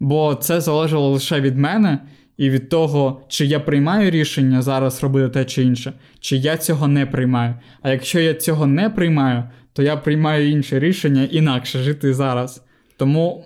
Бо 0.00 0.34
це 0.34 0.60
залежало 0.60 1.10
лише 1.10 1.40
від 1.40 1.58
мене 1.58 1.98
і 2.36 2.50
від 2.50 2.68
того, 2.68 3.20
чи 3.28 3.46
я 3.46 3.60
приймаю 3.60 4.10
рішення 4.10 4.62
зараз 4.62 5.02
робити 5.02 5.28
те 5.28 5.44
чи 5.44 5.62
інше, 5.62 5.92
чи 6.20 6.36
я 6.36 6.56
цього 6.56 6.88
не 6.88 7.06
приймаю. 7.06 7.54
А 7.82 7.90
якщо 7.90 8.20
я 8.20 8.34
цього 8.34 8.66
не 8.66 8.90
приймаю, 8.90 9.44
то 9.74 9.82
я 9.82 9.96
приймаю 9.96 10.50
інше 10.50 10.78
рішення 10.78 11.24
інакше 11.24 11.78
жити 11.82 12.14
зараз. 12.14 12.64
Тому 12.96 13.44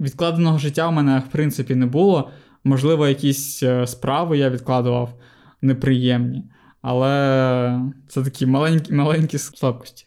відкладеного 0.00 0.58
життя 0.58 0.88
в 0.88 0.92
мене, 0.92 1.22
в 1.28 1.32
принципі, 1.32 1.74
не 1.74 1.86
було. 1.86 2.30
Можливо, 2.64 3.08
якісь 3.08 3.62
е, 3.62 3.86
справи 3.86 4.38
я 4.38 4.50
відкладував 4.50 5.14
неприємні, 5.62 6.44
але 6.82 7.80
це 8.08 8.22
такі 8.22 8.46
маленькі 8.46 8.94
маленькі 8.94 9.38
слабкості. 9.38 10.06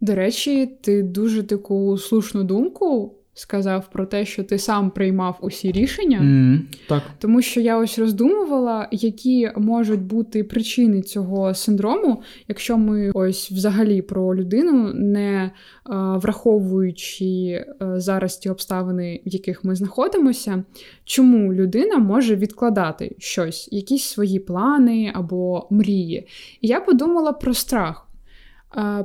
До 0.00 0.14
речі, 0.14 0.66
ти 0.66 1.02
дуже 1.02 1.42
таку 1.42 1.98
слушну 1.98 2.44
думку 2.44 3.14
сказав 3.34 3.90
про 3.90 4.06
те, 4.06 4.24
що 4.24 4.44
ти 4.44 4.58
сам 4.58 4.90
приймав 4.90 5.38
усі 5.40 5.72
рішення, 5.72 6.20
mm, 6.20 6.58
так. 6.88 7.02
тому 7.18 7.42
що 7.42 7.60
я 7.60 7.78
ось 7.78 7.98
роздумувала, 7.98 8.88
які 8.90 9.50
можуть 9.56 10.02
бути 10.02 10.44
причини 10.44 11.02
цього 11.02 11.54
синдрому, 11.54 12.22
якщо 12.48 12.78
ми 12.78 13.10
ось 13.14 13.50
взагалі 13.50 14.02
про 14.02 14.36
людину, 14.36 14.92
не 14.94 15.50
а, 15.84 16.16
враховуючи 16.16 17.64
а, 17.78 18.00
зараз 18.00 18.36
ті 18.36 18.50
обставини, 18.50 19.20
в 19.26 19.28
яких 19.28 19.64
ми 19.64 19.74
знаходимося, 19.74 20.64
чому 21.04 21.54
людина 21.54 21.98
може 21.98 22.36
відкладати 22.36 23.16
щось, 23.18 23.68
якісь 23.72 24.04
свої 24.04 24.38
плани 24.38 25.12
або 25.14 25.66
мрії. 25.70 26.26
І 26.60 26.68
я 26.68 26.80
подумала 26.80 27.32
про 27.32 27.54
страх. 27.54 28.08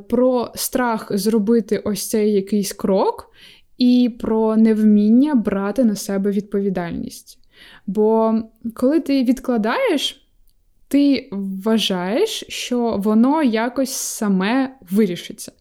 Про 0.09 0.51
страх 0.55 1.17
зробити 1.17 1.77
ось 1.77 2.09
цей 2.09 2.33
якийсь 2.33 2.74
крок, 2.74 3.31
і 3.79 4.15
про 4.19 4.57
невміння 4.57 5.36
брати 5.36 5.83
на 5.83 5.95
себе 5.95 6.31
відповідальність. 6.31 7.39
Бо 7.88 8.33
коли 8.74 9.00
ти 9.00 9.24
відкладаєш, 9.24 10.27
ти 10.88 11.29
вважаєш, 11.31 12.45
що 12.48 12.98
воно 12.98 13.43
якось 13.43 13.91
саме 13.91 14.75
вирішиться. 14.91 15.51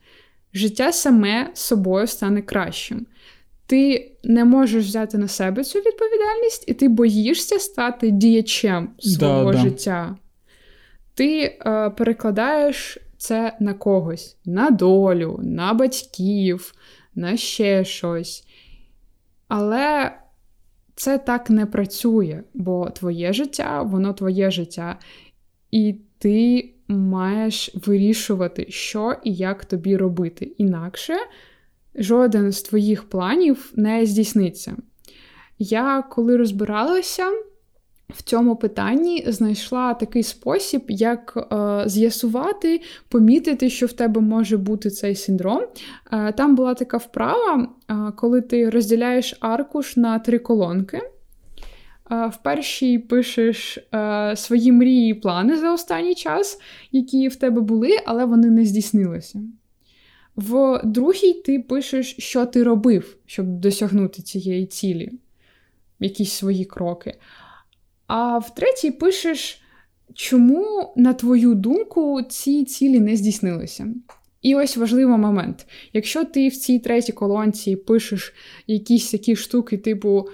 Життя 0.55 0.93
саме 0.93 1.51
собою 1.55 2.07
стане 2.07 2.43
кращим. 2.43 3.07
Ти 3.67 4.13
не 4.25 4.45
можеш 4.45 4.85
взяти 4.85 5.19
на 5.19 5.29
себе 5.29 5.65
цю 5.65 5.79
відповідальність, 5.79 6.65
і 6.67 6.75
ти 6.75 6.89
боїшся 6.89 7.59
стати 7.59 8.11
діячем 8.11 8.89
свого 8.99 9.53
да, 9.53 9.59
життя. 9.59 10.17
Ти 11.15 11.43
е, 11.43 11.91
перекладаєш 11.91 12.99
це 13.19 13.57
на 13.61 13.75
когось, 13.75 14.37
на 14.45 14.71
долю, 14.71 15.41
на 15.43 15.75
батьків, 15.75 16.75
на 17.19 17.37
ще 17.37 17.85
щось. 17.85 18.47
Але 19.49 20.19
це 20.95 21.19
так 21.19 21.51
не 21.51 21.67
працює, 21.67 22.43
бо 22.55 22.91
твоє 22.91 23.33
життя, 23.33 23.83
воно 23.83 24.13
твоє 24.13 24.51
життя. 24.51 24.99
І 25.71 25.95
ти 26.19 26.71
маєш 26.89 27.71
вирішувати, 27.87 28.67
що 28.69 29.17
і 29.25 29.35
як 29.35 29.65
тобі 29.65 29.97
робити. 29.97 30.55
Інакше 30.59 31.15
жоден 31.95 32.53
з 32.53 32.63
твоїх 32.63 33.09
планів 33.09 33.73
не 33.77 34.07
здійсниться. 34.07 34.77
Я 35.59 36.03
коли 36.03 36.37
розбиралася 36.37 37.25
в 38.15 38.23
цьому 38.23 38.57
питанні 38.57 39.25
знайшла 39.27 39.95
такий 39.95 40.23
спосіб, 40.23 40.85
як 40.89 41.49
е, 41.53 41.89
з'ясувати, 41.89 42.81
помітити, 43.09 43.71
що 43.71 43.87
в 43.87 43.93
тебе 43.93 44.21
може 44.21 44.57
бути 44.57 44.91
цей 44.91 45.15
синдром. 45.15 45.63
Е, 46.13 46.33
там 46.33 46.57
була 46.57 46.75
така 46.75 46.97
вправа, 46.97 47.69
е, 47.91 47.95
коли 48.17 48.41
ти 48.41 48.71
розділяєш 48.71 49.37
аркуш 49.41 49.97
на 49.97 50.19
три 50.19 50.39
колонки. 50.39 51.01
В 52.11 52.37
першій 52.43 52.99
пишеш 52.99 53.79
свої 54.35 54.73
мрії 54.73 55.11
і 55.11 55.15
плани 55.15 55.57
за 55.57 55.73
останній 55.73 56.15
час, 56.15 56.61
які 56.93 57.29
в 57.29 57.37
тебе 57.37 57.61
були, 57.61 57.91
але 58.07 58.25
вони 58.25 58.51
не 58.51 58.65
здійснилися. 58.65 59.41
В 60.37 60.81
другій 60.85 61.33
ти 61.33 61.59
пишеш, 61.59 62.15
що 62.19 62.47
ти 62.47 62.63
робив, 62.63 63.17
щоб 63.27 63.47
досягнути 63.47 64.23
цієї 64.23 64.67
цілі, 64.67 65.13
якісь 66.01 66.33
свої 66.33 66.65
кроки. 66.65 67.15
А 68.09 68.39
в 68.39 68.55
третій 68.55 68.91
пишеш, 68.91 69.63
чому, 70.15 70.93
на 70.97 71.15
твою 71.15 71.55
думку, 71.55 72.23
ці 72.29 72.65
цілі 72.65 73.01
не 73.01 73.17
здійснилися. 73.17 73.87
І 74.43 74.55
ось 74.55 74.77
важливий 74.77 75.17
момент. 75.17 75.67
Якщо 75.93 76.25
ти 76.25 76.49
в 76.49 76.57
цій 76.57 76.79
третій 76.79 77.13
колонці 77.13 77.77
пишеш 77.77 78.35
якісь 78.67 79.11
такі 79.11 79.37
штуки, 79.37 79.79
типу, 79.79 80.29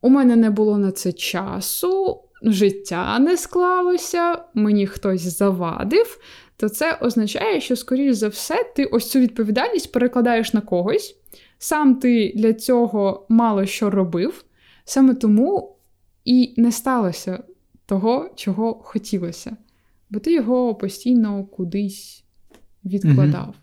у 0.00 0.08
мене 0.08 0.36
не 0.36 0.50
було 0.50 0.78
на 0.78 0.92
це 0.92 1.12
часу, 1.12 2.20
життя 2.42 3.18
не 3.18 3.36
склалося, 3.36 4.38
мені 4.54 4.86
хтось 4.86 5.22
завадив, 5.22 6.18
то 6.56 6.68
це 6.68 6.98
означає, 7.00 7.60
що, 7.60 7.76
скоріш 7.76 8.14
за 8.14 8.28
все, 8.28 8.72
ти 8.76 8.84
ось 8.84 9.10
цю 9.10 9.18
відповідальність 9.18 9.92
перекладаєш 9.92 10.52
на 10.52 10.60
когось. 10.60 11.16
Сам 11.58 11.94
ти 11.94 12.32
для 12.36 12.52
цього 12.52 13.26
мало 13.28 13.66
що 13.66 13.90
робив, 13.90 14.44
саме 14.84 15.14
тому 15.14 15.76
і 16.24 16.54
не 16.56 16.72
сталося 16.72 17.42
того, 17.86 18.30
чого 18.34 18.74
хотілося, 18.74 19.56
бо 20.10 20.18
ти 20.18 20.32
його 20.32 20.74
постійно 20.74 21.44
кудись 21.44 22.24
відкладав. 22.84 23.44
Угу. 23.44 23.54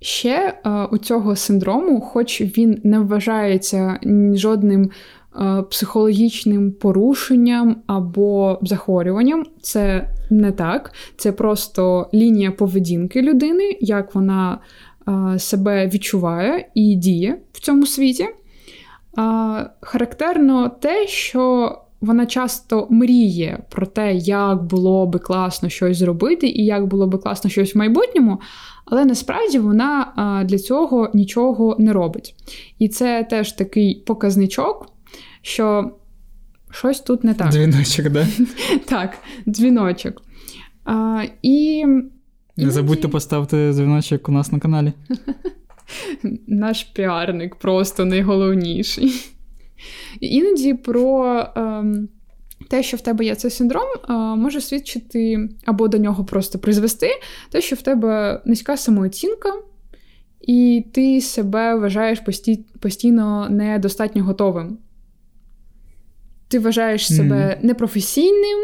Ще 0.00 0.54
е, 0.64 0.84
у 0.84 0.98
цього 0.98 1.36
синдрому, 1.36 2.00
хоч 2.00 2.40
він 2.40 2.80
не 2.84 2.98
вважається 2.98 4.00
жодним 4.34 4.90
е, 5.40 5.62
психологічним 5.62 6.72
порушенням 6.72 7.76
або 7.86 8.58
захворюванням, 8.62 9.44
це 9.60 10.10
не 10.30 10.52
так. 10.52 10.92
Це 11.16 11.32
просто 11.32 12.10
лінія 12.14 12.50
поведінки 12.50 13.22
людини, 13.22 13.76
як 13.80 14.14
вона 14.14 14.58
е, 15.08 15.38
себе 15.38 15.86
відчуває 15.86 16.68
і 16.74 16.94
діє 16.94 17.38
в 17.52 17.60
цьому 17.60 17.86
світі. 17.86 18.28
Характерно 19.80 20.68
те, 20.68 21.06
що 21.06 21.76
вона 22.00 22.26
часто 22.26 22.86
мріє 22.90 23.62
про 23.68 23.86
те, 23.86 24.14
як 24.14 24.62
було 24.62 25.06
би 25.06 25.18
класно 25.18 25.68
щось 25.68 25.98
зробити, 25.98 26.48
і 26.48 26.64
як 26.64 26.86
було 26.86 27.06
би 27.06 27.18
класно 27.18 27.50
щось 27.50 27.74
в 27.74 27.78
майбутньому, 27.78 28.40
але 28.84 29.04
насправді 29.04 29.58
вона 29.58 30.12
а, 30.16 30.44
для 30.44 30.58
цього 30.58 31.10
нічого 31.14 31.76
не 31.78 31.92
робить. 31.92 32.34
І 32.78 32.88
це 32.88 33.26
теж 33.30 33.52
такий 33.52 33.94
показничок, 33.94 34.86
що 35.42 35.90
щось 36.70 37.00
тут 37.00 37.24
не 37.24 37.34
так. 37.34 37.50
Дзвіночок, 37.50 38.08
да? 38.08 38.26
так, 38.88 39.18
дзвіночок. 39.46 40.22
А, 40.84 41.22
і... 41.42 41.86
Не 42.56 42.70
забудьте 42.70 43.08
поставити 43.08 43.72
дзвіночок 43.72 44.28
у 44.28 44.32
нас 44.32 44.52
на 44.52 44.58
каналі. 44.58 44.92
Наш 46.46 46.84
піарник 46.84 47.56
просто 47.56 48.04
найголовніший. 48.04 49.12
Іноді 50.20 50.74
про 50.74 51.38
е, 51.56 51.84
те, 52.68 52.82
що 52.82 52.96
в 52.96 53.00
тебе 53.00 53.24
є 53.24 53.34
цей 53.34 53.50
синдром, 53.50 53.88
е, 54.08 54.12
може 54.12 54.60
свідчити 54.60 55.48
або 55.64 55.88
до 55.88 55.98
нього 55.98 56.24
просто 56.24 56.58
призвести, 56.58 57.08
те, 57.50 57.60
що 57.60 57.76
в 57.76 57.82
тебе 57.82 58.42
низька 58.44 58.76
самооцінка, 58.76 59.52
і 60.40 60.86
ти 60.92 61.20
себе 61.20 61.74
вважаєш 61.74 62.20
пості, 62.20 62.64
постійно 62.80 63.48
недостатньо 63.50 64.24
готовим. 64.24 64.78
Ти 66.48 66.58
вважаєш 66.58 67.14
себе 67.14 67.58
mm. 67.60 67.64
непрофесійним, 67.64 68.58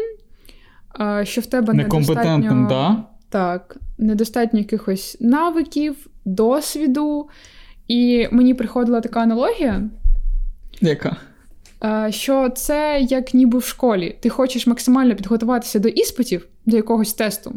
е, 0.99 1.25
що 1.25 1.41
в 1.41 1.45
тебе 1.45 1.73
недостатньо 1.73 2.67
да? 2.69 3.03
Так, 3.29 3.77
недостатньо 3.97 4.59
якихось 4.59 5.17
навиків, 5.19 6.07
досвіду. 6.25 7.29
І 7.87 8.27
мені 8.31 8.53
приходила 8.53 9.01
така 9.01 9.19
аналогія. 9.19 9.89
Яка? 10.81 11.17
Що 12.09 12.49
це 12.49 12.99
як 13.09 13.33
ніби 13.33 13.59
в 13.59 13.63
школі. 13.63 14.17
Ти 14.19 14.29
хочеш 14.29 14.67
максимально 14.67 15.15
підготуватися 15.15 15.79
до 15.79 15.89
іспитів, 15.89 16.47
до 16.65 16.75
якогось 16.75 17.13
тесту, 17.13 17.55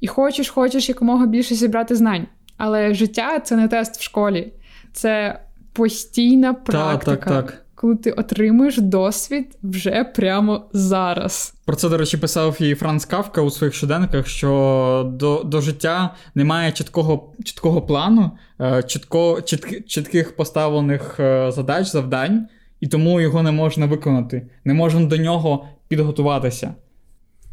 і 0.00 0.06
хочеш, 0.06 0.48
хочеш 0.48 0.88
якомога 0.88 1.26
більше 1.26 1.54
зібрати 1.54 1.96
знань. 1.96 2.26
Але 2.56 2.94
життя 2.94 3.40
це 3.40 3.56
не 3.56 3.68
тест 3.68 3.96
в 3.96 4.02
школі, 4.02 4.52
це 4.92 5.40
постійна 5.72 6.54
практика. 6.54 7.16
Так, 7.16 7.24
так, 7.24 7.46
так 7.46 7.63
коли 7.84 7.96
ти 7.96 8.10
отримуєш 8.10 8.78
досвід 8.78 9.58
вже 9.62 10.04
прямо 10.04 10.68
зараз. 10.72 11.54
Про 11.64 11.76
це, 11.76 11.88
до 11.88 11.96
речі, 11.96 12.16
писав 12.16 12.62
і 12.62 12.74
Франц 12.74 13.04
Кавка 13.04 13.42
у 13.42 13.50
своїх 13.50 13.74
щоденниках, 13.74 14.26
що 14.26 15.12
до 15.14 15.42
до 15.44 15.60
життя 15.60 16.14
немає 16.34 16.72
чіткого 16.72 17.32
чіткого 17.44 17.82
плану, 17.82 18.30
е, 18.60 18.82
чітко, 18.82 19.40
чітк, 19.40 19.86
чітких 19.86 20.36
поставлених 20.36 21.20
е, 21.20 21.50
задач, 21.52 21.86
завдань, 21.86 22.46
і 22.80 22.86
тому 22.86 23.20
його 23.20 23.42
не 23.42 23.52
можна 23.52 23.86
виконати, 23.86 24.46
не 24.64 24.74
можна 24.74 25.06
до 25.06 25.16
нього 25.16 25.68
підготуватися. 25.88 26.74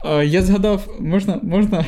Е, 0.05 0.25
я 0.25 0.41
згадав, 0.41 0.87
можна. 0.99 1.39
можна... 1.43 1.85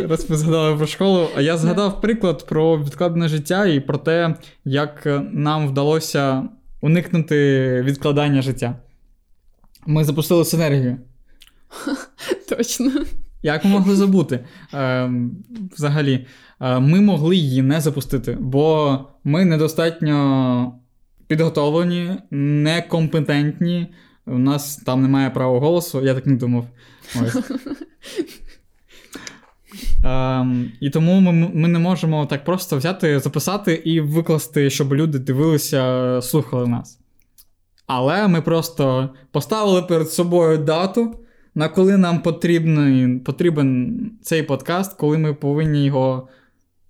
Раз 0.08 0.30
ми 0.30 0.36
згадали 0.36 0.76
про 0.76 0.86
школу, 0.86 1.28
а 1.36 1.40
я 1.40 1.56
згадав 1.56 2.00
приклад 2.00 2.46
про 2.46 2.78
відкладене 2.78 3.28
життя 3.28 3.66
і 3.66 3.80
про 3.80 3.98
те, 3.98 4.34
як 4.64 5.22
нам 5.32 5.68
вдалося 5.68 6.48
уникнути 6.82 7.36
відкладання 7.82 8.42
життя. 8.42 8.76
Ми 9.86 10.04
запустили 10.04 10.44
синергію. 10.44 10.98
Точно. 12.48 12.90
Як 13.42 13.64
ми 13.64 13.70
могли 13.70 13.96
забути? 13.96 14.44
Е, 14.74 15.10
Взагалі, 15.76 16.26
е, 16.60 16.80
ми 16.80 17.00
могли 17.00 17.36
її 17.36 17.62
не 17.62 17.80
запустити, 17.80 18.36
бо 18.40 18.98
ми 19.24 19.44
недостатньо 19.44 20.80
підготовлені, 21.26 22.16
некомпетентні. 22.30 23.94
У 24.26 24.38
нас 24.38 24.76
там 24.76 25.02
немає 25.02 25.30
права 25.30 25.60
голосу, 25.60 26.04
я 26.04 26.14
так 26.14 26.26
не 26.26 26.36
думав. 26.36 26.66
Ось. 27.22 27.36
Ем, 30.04 30.72
І 30.80 30.90
тому 30.90 31.20
ми 31.20 31.32
ми 31.32 31.68
не 31.68 31.78
можемо 31.78 32.26
так 32.26 32.44
просто 32.44 32.76
взяти, 32.76 33.20
записати 33.20 33.74
і 33.74 34.00
викласти, 34.00 34.70
щоб 34.70 34.94
люди 34.94 35.18
дивилися, 35.18 36.20
слухали 36.22 36.66
нас. 36.66 36.98
Але 37.86 38.28
ми 38.28 38.40
просто 38.40 39.10
поставили 39.30 39.82
перед 39.82 40.10
собою 40.10 40.58
дату, 40.58 41.18
на 41.54 41.68
коли 41.68 41.96
нам 41.96 42.22
потрібен, 42.22 43.20
потрібен 43.20 44.10
цей 44.22 44.42
подкаст, 44.42 44.96
коли 44.96 45.18
ми 45.18 45.34
повинні 45.34 45.84
його 45.84 46.28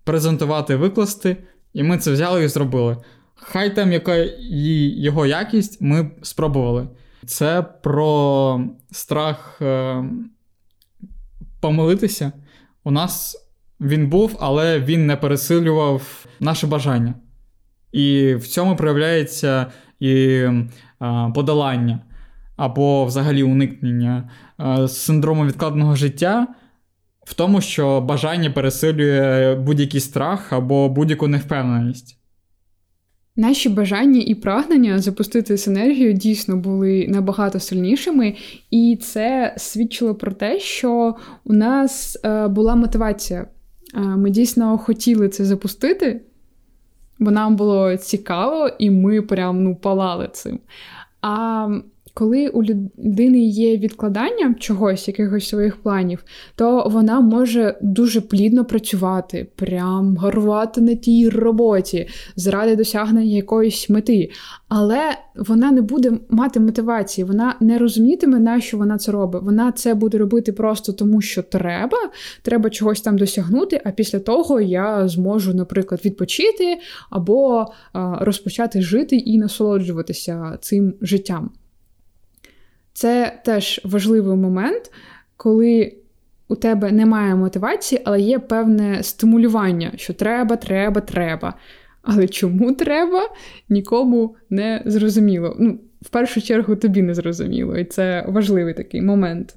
презентувати, 0.05 0.77
викласти, 0.77 1.37
і 1.75 1.83
ми 1.83 1.99
це 1.99 2.13
взяли 2.13 2.45
і 2.45 2.49
зробили. 2.49 2.97
Хай 3.35 3.75
там 3.75 3.93
яка 3.93 4.27
його 4.39 5.27
якість, 5.27 5.81
ми 5.81 6.11
спробували. 6.23 6.89
Це 7.27 7.63
про 7.63 8.61
страх 8.91 9.59
е, 9.63 10.05
помилитися. 11.61 12.33
У 12.85 12.91
нас 12.91 13.37
він 13.81 14.09
був, 14.09 14.37
але 14.41 14.81
він 14.81 15.07
не 15.07 15.17
пересилював 15.17 16.27
наше 16.41 16.67
бажання. 16.67 17.15
І 17.93 18.35
в 18.35 18.47
цьому 18.47 18.77
проявляється 18.77 19.67
і 20.01 20.43
подолання 21.35 22.01
або 22.57 23.05
взагалі 23.05 23.43
уникнення 23.43 24.31
синдрому 24.89 25.47
відкладеного 25.47 25.97
життя 25.97 26.47
в 27.25 27.35
тому, 27.35 27.61
що 27.61 28.01
бажання 28.01 28.51
пересилює 28.51 29.55
будь-який 29.55 30.01
страх 30.01 30.53
або 30.53 30.89
будь-яку 30.89 31.29
невпевненість. 31.29 32.22
Наші 33.37 33.69
бажання 33.69 34.21
і 34.27 34.35
прагнення 34.35 34.99
запустити 34.99 35.59
синергію 35.59 36.13
дійсно 36.13 36.57
були 36.57 37.07
набагато 37.09 37.61
сильнішими, 37.61 38.35
і 38.71 38.99
це 39.03 39.55
свідчило 39.57 40.15
про 40.15 40.33
те, 40.33 40.61
що 40.61 41.15
у 41.45 41.53
нас 41.53 42.19
е, 42.25 42.49
була 42.49 42.75
мотивація. 42.75 43.47
Е, 43.95 44.01
ми 44.01 44.31
дійсно 44.31 44.79
хотіли 44.79 45.29
це 45.29 45.45
запустити, 45.45 46.21
бо 47.19 47.31
нам 47.31 47.57
було 47.57 47.97
цікаво, 47.97 48.71
і 48.79 48.91
ми 48.91 49.23
прям 49.23 49.65
ну, 49.65 49.77
палали 49.77 50.29
цим. 50.33 50.61
А 51.21 51.69
коли 52.15 52.49
у 52.49 52.63
людини 52.63 53.39
є 53.39 53.77
відкладання 53.77 54.55
чогось, 54.59 55.09
якихось 55.09 55.49
своїх 55.49 55.77
планів, 55.77 56.25
то 56.57 56.89
вона 56.91 57.21
може 57.21 57.79
дуже 57.83 58.21
плідно 58.21 58.65
працювати, 58.65 59.47
прям 59.57 60.17
гарувати 60.17 60.81
на 60.81 60.95
тій 60.95 61.29
роботі 61.29 62.09
заради 62.37 62.77
досягнення 62.77 63.37
якоїсь 63.37 63.91
мети. 63.91 64.31
Але 64.69 65.01
вона 65.37 65.71
не 65.71 65.83
буде 65.83 66.13
мати 66.31 66.61
мотивації, 66.61 67.25
вона 67.25 67.57
не 67.61 67.79
розумітиме, 67.79 68.39
на 68.39 68.61
що 68.61 68.77
вона 68.77 68.99
це 68.99 69.13
робить. 69.13 69.43
Вона 69.43 69.73
це 69.73 69.95
буде 69.95 70.19
робити 70.19 70.53
просто 70.53 70.93
тому, 70.93 71.21
що 71.21 71.43
треба, 71.43 71.99
треба 72.43 72.71
чогось 72.71 73.01
там 73.01 73.19
досягнути. 73.19 73.81
А 73.85 73.91
після 73.91 74.19
того 74.19 74.61
я 74.61 75.09
зможу, 75.09 75.55
наприклад, 75.55 76.01
відпочити 76.05 76.79
або 77.11 77.67
розпочати 78.21 78.83
жити 78.83 79.17
і 79.17 79.39
насолоджуватися 79.39 80.59
цим 80.61 80.95
життям. 81.01 81.51
Це 82.93 83.41
теж 83.45 83.81
важливий 83.85 84.37
момент, 84.37 84.91
коли 85.37 85.97
у 86.49 86.55
тебе 86.55 86.93
немає 86.93 87.35
мотивації, 87.35 88.03
але 88.05 88.21
є 88.21 88.39
певне 88.39 89.03
стимулювання, 89.03 89.93
що 89.97 90.15
треба, 90.15 90.57
треба, 90.57 91.01
треба. 91.01 91.55
Але 92.03 92.29
чому 92.29 92.73
треба, 92.73 93.29
нікому 93.69 94.37
не 94.51 94.83
зрозуміло. 94.87 95.57
Ну, 95.59 95.79
в 96.03 96.09
першу 96.09 96.43
чергу 96.43 96.77
тобі 96.77 97.03
не 97.03 97.15
зрозуміло, 97.15 97.77
і 97.77 97.85
це 97.85 98.25
важливий 98.29 98.75
такий 98.75 99.03
момент. 99.03 99.57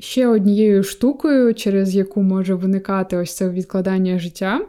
Ще 0.00 0.26
однією 0.26 0.82
штукою, 0.82 1.54
через 1.54 1.94
яку 1.94 2.22
може 2.22 2.54
виникати 2.54 3.16
ось 3.16 3.36
це 3.36 3.48
відкладання 3.48 4.18
життя, 4.18 4.60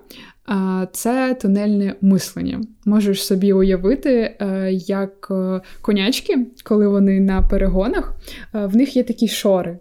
це 0.92 1.38
тунельне 1.42 1.96
мислення. 2.02 2.62
Можеш 2.86 3.26
собі 3.26 3.54
уявити, 3.54 4.36
е, 4.40 4.70
як 4.74 5.28
е, 5.32 5.62
конячки, 5.82 6.46
коли 6.64 6.88
вони 6.88 7.20
на 7.20 7.42
перегонах, 7.42 8.16
е, 8.56 8.66
в 8.66 8.76
них 8.76 8.96
є 8.96 9.04
такі 9.04 9.28
шори, 9.28 9.80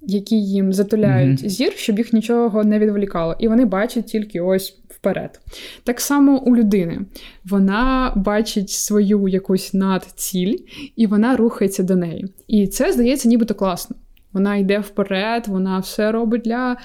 які 0.00 0.36
їм 0.36 0.72
затуляють 0.72 1.42
mm-hmm. 1.42 1.48
зір, 1.48 1.72
щоб 1.76 1.98
їх 1.98 2.12
нічого 2.12 2.64
не 2.64 2.78
відволікало. 2.78 3.36
І 3.38 3.48
вони 3.48 3.64
бачать 3.64 4.06
тільки 4.06 4.40
ось 4.40 4.78
вперед. 4.88 5.40
Так 5.84 6.00
само 6.00 6.42
у 6.42 6.56
людини 6.56 7.00
вона 7.44 8.12
бачить 8.16 8.70
свою 8.70 9.28
якусь 9.28 9.74
надціль, 9.74 10.56
і 10.96 11.06
вона 11.06 11.36
рухається 11.36 11.82
до 11.82 11.96
неї. 11.96 12.26
І 12.48 12.66
це 12.66 12.92
здається, 12.92 13.28
нібито 13.28 13.54
класно. 13.54 13.96
Вона 14.32 14.56
йде 14.56 14.78
вперед, 14.78 15.46
вона 15.48 15.78
все 15.78 16.12
робить 16.12 16.42
для 16.42 16.76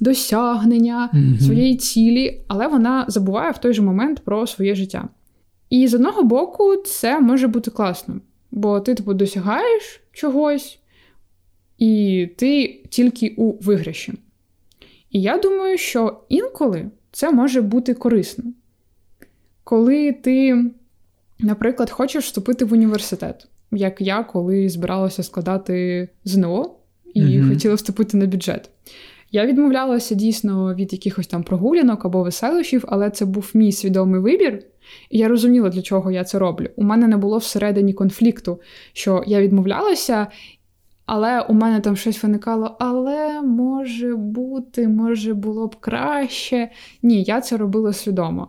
досягнення 0.00 1.10
mm-hmm. 1.14 1.40
своєї 1.40 1.76
цілі, 1.76 2.40
але 2.48 2.66
вона 2.66 3.04
забуває 3.08 3.50
в 3.50 3.58
той 3.58 3.72
же 3.72 3.82
момент 3.82 4.20
про 4.24 4.46
своє 4.46 4.74
життя. 4.74 5.08
І 5.70 5.88
з 5.88 5.94
одного 5.94 6.22
боку, 6.22 6.76
це 6.76 7.20
може 7.20 7.48
бути 7.48 7.70
класно, 7.70 8.20
бо 8.50 8.80
ти 8.80 8.94
типу, 8.94 9.14
досягаєш 9.14 10.00
чогось, 10.12 10.78
і 11.78 12.28
ти 12.36 12.82
тільки 12.88 13.34
у 13.36 13.52
виграші. 13.52 14.12
І 15.10 15.22
я 15.22 15.38
думаю, 15.38 15.78
що 15.78 16.20
інколи 16.28 16.90
це 17.12 17.30
може 17.30 17.62
бути 17.62 17.94
корисно. 17.94 18.44
Коли 19.64 20.12
ти, 20.12 20.64
наприклад, 21.38 21.90
хочеш 21.90 22.24
вступити 22.24 22.64
в 22.64 22.72
університет, 22.72 23.48
як 23.70 24.00
я, 24.00 24.22
коли 24.22 24.68
збиралася 24.68 25.22
складати 25.22 26.08
ЗНО 26.24 26.74
і 27.14 27.22
mm-hmm. 27.22 27.48
хотіла 27.48 27.74
вступити 27.74 28.16
на 28.16 28.26
бюджет. 28.26 28.70
Я 29.32 29.46
відмовлялася 29.46 30.14
дійсно 30.14 30.74
від 30.74 30.92
якихось 30.92 31.26
там 31.26 31.42
прогулянок 31.42 32.04
або 32.04 32.22
веселощів, 32.22 32.84
але 32.88 33.10
це 33.10 33.24
був 33.24 33.50
мій 33.54 33.72
свідомий 33.72 34.20
вибір, 34.20 34.62
і 35.10 35.18
я 35.18 35.28
розуміла, 35.28 35.68
для 35.68 35.82
чого 35.82 36.10
я 36.10 36.24
це 36.24 36.38
роблю. 36.38 36.68
У 36.76 36.84
мене 36.84 37.08
не 37.08 37.16
було 37.16 37.38
всередині 37.38 37.92
конфлікту, 37.92 38.60
що 38.92 39.24
я 39.26 39.40
відмовлялася, 39.40 40.26
але 41.06 41.40
у 41.40 41.52
мене 41.52 41.80
там 41.80 41.96
щось 41.96 42.22
виникало. 42.22 42.76
Але 42.80 43.42
може 43.42 44.16
бути, 44.16 44.88
може 44.88 45.34
було 45.34 45.66
б 45.66 45.76
краще. 45.80 46.70
Ні, 47.02 47.22
я 47.22 47.40
це 47.40 47.56
робила 47.56 47.92
свідомо. 47.92 48.48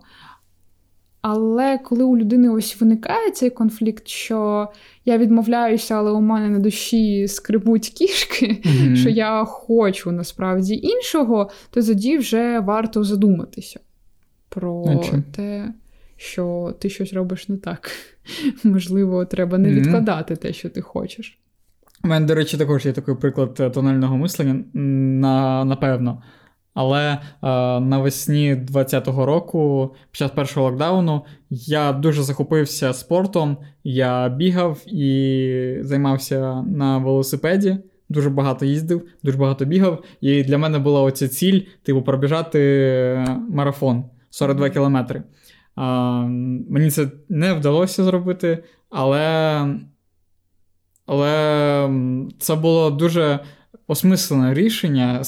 Але 1.24 1.78
коли 1.78 2.04
у 2.04 2.18
людини 2.18 2.50
ось 2.50 2.82
виникає 2.82 3.32
цей 3.32 3.50
конфлікт, 3.50 4.08
що 4.08 4.68
я 5.06 5.18
відмовляюся, 5.18 5.96
але 5.96 6.12
у 6.12 6.22
мене 6.22 6.50
на 6.50 6.60
душі 6.60 7.28
скрибуть 7.28 7.90
кішки, 7.90 8.46
mm-hmm. 8.46 8.96
що 8.96 9.10
я 9.10 9.46
хочу 9.46 10.12
насправді 10.12 10.76
іншого, 10.76 11.50
то 11.70 11.84
тоді 11.84 12.18
вже 12.18 12.60
варто 12.60 13.04
задуматися 13.04 13.80
про 14.50 14.84
Наче. 14.86 15.24
те, 15.36 15.74
що 16.18 16.76
ти 16.80 16.90
щось 16.90 17.14
робиш 17.14 17.50
не 17.50 17.58
так. 17.58 17.92
Можливо, 18.64 19.26
треба 19.26 19.58
не 19.58 19.70
відкладати 19.70 20.34
mm-hmm. 20.34 20.42
те, 20.42 20.54
що 20.54 20.70
ти 20.70 20.82
хочеш. 20.82 21.40
У 22.04 22.08
мене, 22.08 22.26
до 22.26 22.36
речі, 22.36 22.58
також 22.58 22.86
є 22.86 22.94
такий 22.94 23.16
приклад 23.16 23.58
е, 23.60 23.70
тонального 23.70 24.18
мислення, 24.18 24.64
на, 24.74 25.66
напевно. 25.66 26.24
Але 26.74 27.12
е, 27.12 27.20
навесні 27.80 28.56
2020 28.56 29.08
року, 29.08 29.96
під 30.12 30.18
час 30.18 30.32
першого 30.32 30.70
локдауну, 30.70 31.22
я 31.50 31.92
дуже 31.94 32.24
захопився 32.24 32.94
спортом. 32.94 33.58
Я 33.84 34.30
бігав 34.30 34.82
і 34.88 35.78
займався 35.82 36.62
на 36.62 36.98
велосипеді. 36.98 37.78
Дуже 38.10 38.30
багато 38.30 38.66
їздив, 38.66 39.08
дуже 39.24 39.38
багато 39.38 39.66
бігав. 39.66 40.04
І 40.22 40.44
для 40.44 40.58
мене 40.58 40.80
була 40.80 41.02
оця 41.02 41.28
ціль, 41.28 41.62
типу, 41.84 42.02
пробіжати 42.02 43.26
марафон 43.50 44.06
42 44.30 44.70
кілометри. 44.70 45.24
А, 45.76 46.22
Мені 46.70 46.90
це 46.90 47.08
не 47.30 47.54
вдалося 47.54 48.04
зробити, 48.04 48.64
але 48.90 49.68
але 51.06 51.90
це 52.40 52.56
було 52.56 52.92
дуже 52.92 53.40
осмислене 53.88 54.54
рішення 54.54 55.22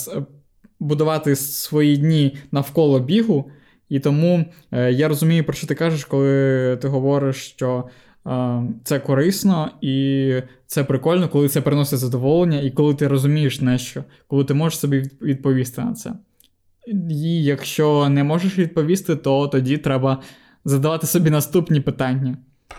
будувати 0.86 1.36
свої 1.36 1.98
дні 1.98 2.38
навколо 2.52 3.00
бігу. 3.00 3.52
І 3.90 4.00
тому 4.00 4.46
е, 4.72 4.92
я 4.92 5.08
розумію, 5.08 5.44
про 5.44 5.54
що 5.54 5.68
ти 5.68 5.76
кажеш, 5.76 6.06
коли 6.06 6.78
ти 6.82 6.88
говориш, 6.88 7.36
що 7.36 7.84
е, 8.28 8.62
це 8.84 9.00
корисно 9.00 9.72
і 9.82 10.34
це 10.68 10.84
прикольно, 10.84 11.30
коли 11.30 11.50
це 11.50 11.62
приносить 11.62 12.00
задоволення, 12.00 12.60
і 12.60 12.72
коли 12.72 12.94
ти 12.96 13.08
розумієш 13.08 13.62
на 13.62 13.78
що, 13.78 14.04
коли 14.28 14.44
ти 14.44 14.54
можеш 14.54 14.80
собі 14.80 15.10
відповісти 15.22 15.82
на 15.82 15.94
це. 15.94 16.14
І 17.10 17.44
якщо 17.44 18.10
не 18.10 18.24
можеш 18.24 18.58
відповісти, 18.58 19.16
то 19.16 19.48
тоді 19.48 19.78
треба 19.78 20.22
задавати 20.66 21.08
собі 21.08 21.30
наступні 21.30 21.82
питання. 21.82 22.38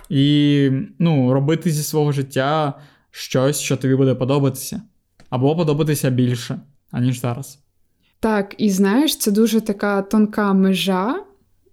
І 0.08 0.70
ну, 0.98 1.32
робити 1.32 1.70
зі 1.70 1.82
свого 1.82 2.12
життя 2.12 2.74
щось, 3.10 3.60
що 3.60 3.76
тобі 3.76 3.94
буде 3.94 4.14
подобатися, 4.14 4.82
або 5.30 5.56
подобатися 5.56 6.10
більше, 6.10 6.60
аніж 6.90 7.20
зараз. 7.20 7.65
Так, 8.20 8.54
і 8.58 8.70
знаєш, 8.70 9.16
це 9.16 9.30
дуже 9.30 9.60
така 9.60 10.02
тонка 10.02 10.52
межа 10.52 11.26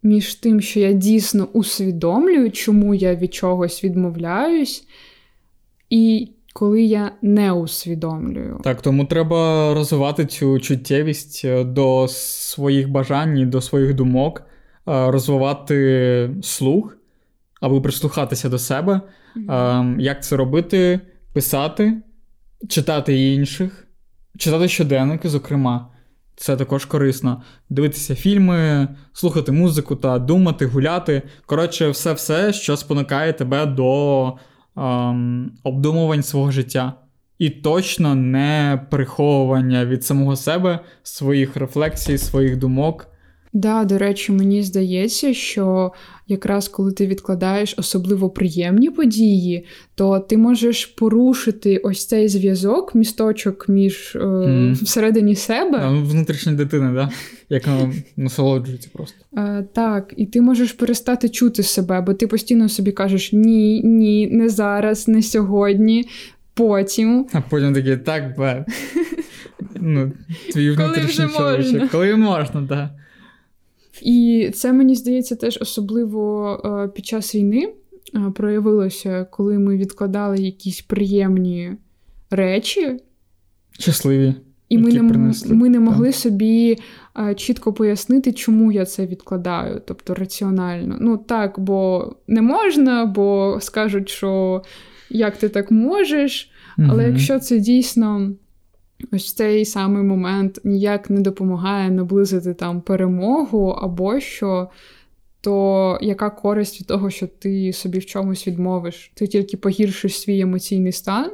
між 0.03 0.35
тим, 0.35 0.61
що 0.61 0.79
я 0.79 0.93
дійсно 0.93 1.45
усвідомлюю, 1.45 2.51
чому 2.51 2.95
я 2.95 3.15
від 3.15 3.33
чогось 3.33 3.83
відмовляюсь, 3.83 4.87
і 5.89 6.31
коли 6.53 6.83
я 6.83 7.11
не 7.21 7.51
усвідомлюю. 7.51 8.59
Так, 8.63 8.81
тому 8.81 9.05
треба 9.05 9.73
розвивати 9.73 10.25
цю 10.25 10.59
чуттєвість 10.59 11.41
е, 11.45 11.63
до 11.63 12.07
своїх 12.09 12.89
бажань, 12.89 13.49
до 13.49 13.61
своїх 13.61 13.93
думок, 13.93 14.41
е, 14.41 14.43
розвивати 15.11 16.29
слух, 16.41 16.97
аби 17.61 17.81
прислухатися 17.81 18.49
до 18.49 18.59
себе. 18.59 19.01
Mm-hmm. 19.35 19.99
Як 19.99 20.23
це 20.23 20.35
робити? 20.35 20.99
Писати, 21.33 21.93
читати 22.69 23.33
інших, 23.33 23.87
читати 24.37 24.67
щоденники, 24.67 25.29
зокрема. 25.29 25.92
Це 26.35 26.57
також 26.57 26.85
корисно. 26.85 27.41
Дивитися 27.69 28.15
фільми, 28.15 28.87
слухати 29.13 29.51
музику 29.51 29.95
та 29.95 30.19
думати, 30.19 30.65
гуляти. 30.65 31.21
Коротше, 31.45 31.89
все-все, 31.89 32.53
що 32.53 32.77
спонукає 32.77 33.33
тебе 33.33 33.65
до 33.65 34.33
ем, 34.77 35.51
обдумувань 35.63 36.23
свого 36.23 36.51
життя. 36.51 36.93
І 37.39 37.49
точно 37.49 38.15
не 38.15 38.85
приховування 38.91 39.85
від 39.85 40.03
самого 40.03 40.35
себе, 40.35 40.79
своїх 41.03 41.55
рефлексій, 41.55 42.17
своїх 42.17 42.57
думок. 42.57 43.12
Да, 43.53 43.85
до 43.85 43.97
речі, 43.97 44.31
мені 44.31 44.63
здається, 44.63 45.33
що 45.33 45.91
якраз 46.27 46.67
коли 46.67 46.91
ти 46.91 47.07
відкладаєш 47.07 47.75
особливо 47.77 48.29
приємні 48.29 48.89
події, 48.89 49.65
то 49.95 50.19
ти 50.19 50.37
можеш 50.37 50.85
порушити 50.85 51.77
ось 51.77 52.05
цей 52.05 52.27
зв'язок, 52.27 52.95
місточок 52.95 53.69
між 53.69 54.15
е, 54.15 54.19
mm. 54.19 54.83
всередині 54.83 55.35
себе. 55.35 55.79
А, 55.81 55.91
ну, 55.91 56.03
внутрішня 56.03 56.53
дитина, 56.53 56.93
да? 56.93 57.09
яка 57.49 57.91
насолоджується 58.17 58.89
просто. 58.93 59.17
Е, 59.37 59.65
так, 59.73 60.13
і 60.17 60.25
ти 60.25 60.41
можеш 60.41 60.71
перестати 60.71 61.29
чути 61.29 61.63
себе, 61.63 62.01
бо 62.01 62.13
ти 62.13 62.27
постійно 62.27 62.69
собі 62.69 62.91
кажеш 62.91 63.33
ні, 63.33 63.81
ні, 63.83 64.27
не 64.27 64.49
зараз, 64.49 65.07
не 65.07 65.21
сьогодні. 65.21 66.05
Потім. 66.55 67.27
А 67.33 67.41
потім 67.41 67.73
такий, 67.73 67.97
так, 67.97 68.37
бе. 68.37 68.65
Ну, 69.75 70.11
твій 70.53 70.71
внутрішній 70.71 71.27
чоловічок. 71.37 71.89
Коли 71.89 72.15
можна, 72.15 72.53
так. 72.53 72.65
Да. 72.67 72.89
І 74.03 74.49
це 74.53 74.73
мені 74.73 74.95
здається 74.95 75.35
теж 75.35 75.57
особливо 75.61 76.51
е, 76.65 76.87
під 76.87 77.05
час 77.05 77.35
війни 77.35 77.73
е, 78.15 78.31
проявилося, 78.35 79.27
коли 79.31 79.59
ми 79.59 79.77
відкладали 79.77 80.37
якісь 80.37 80.81
приємні 80.81 81.71
речі. 82.29 82.99
Щасливі. 83.71 84.33
І 84.69 84.77
ми 84.77 84.91
не 84.91 85.01
ми 85.49 85.69
не 85.69 85.79
могли 85.79 86.07
так. 86.07 86.15
собі 86.15 86.77
а, 87.13 87.33
чітко 87.33 87.73
пояснити, 87.73 88.33
чому 88.33 88.71
я 88.71 88.85
це 88.85 89.05
відкладаю, 89.05 89.81
тобто 89.85 90.13
раціонально. 90.13 90.97
Ну 91.01 91.17
так, 91.17 91.59
бо 91.59 92.13
не 92.27 92.41
можна, 92.41 93.05
бо 93.05 93.57
скажуть, 93.61 94.09
що 94.09 94.61
як 95.09 95.37
ти 95.37 95.49
так 95.49 95.71
можеш. 95.71 96.51
Але 96.77 97.03
угу. 97.03 97.11
якщо 97.11 97.39
це 97.39 97.59
дійсно 97.59 98.31
ось 99.11 99.33
цей 99.33 99.65
самий 99.65 100.03
момент 100.03 100.59
ніяк 100.63 101.09
не 101.09 101.21
допомагає 101.21 101.91
наблизити 101.91 102.53
там 102.53 102.81
перемогу 102.81 103.67
або 103.67 104.19
що, 104.19 104.69
то 105.41 105.97
яка 106.01 106.29
користь 106.29 106.79
від 106.79 106.87
того, 106.87 107.09
що 107.09 107.27
ти 107.27 107.73
собі 107.73 107.99
в 107.99 108.05
чомусь 108.05 108.47
відмовиш? 108.47 109.11
Ти 109.13 109.27
тільки 109.27 109.57
погіршиш 109.57 110.19
свій 110.19 110.39
емоційний 110.39 110.91
стан. 110.91 111.31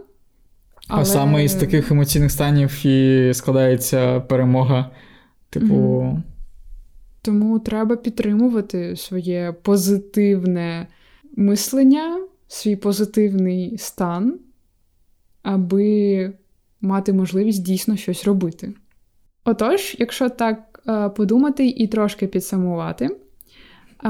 Але... 0.88 1.02
А 1.02 1.06
саме 1.06 1.44
із 1.44 1.56
таких 1.56 1.92
емоційних 1.92 2.32
станів 2.32 2.86
і 2.86 3.32
складається 3.34 4.20
перемога. 4.20 4.92
Типу. 5.50 5.76
Mm-hmm. 5.76 6.22
Тому 7.22 7.60
треба 7.60 7.96
підтримувати 7.96 8.96
своє 8.96 9.56
позитивне 9.62 10.88
мислення, 11.36 12.20
свій 12.48 12.76
позитивний 12.76 13.78
стан, 13.78 14.40
аби 15.44 16.34
мати 16.82 17.14
можливість 17.14 17.64
дійсно 17.64 17.96
щось 17.96 18.26
робити. 18.26 18.74
Отож, 19.46 19.96
якщо 20.00 20.30
так 20.30 20.82
е, 20.88 21.10
подумати 21.10 21.68
і 21.68 21.88
трошки 21.88 22.28
підсумувати, 22.28 23.06
е, 23.06 24.10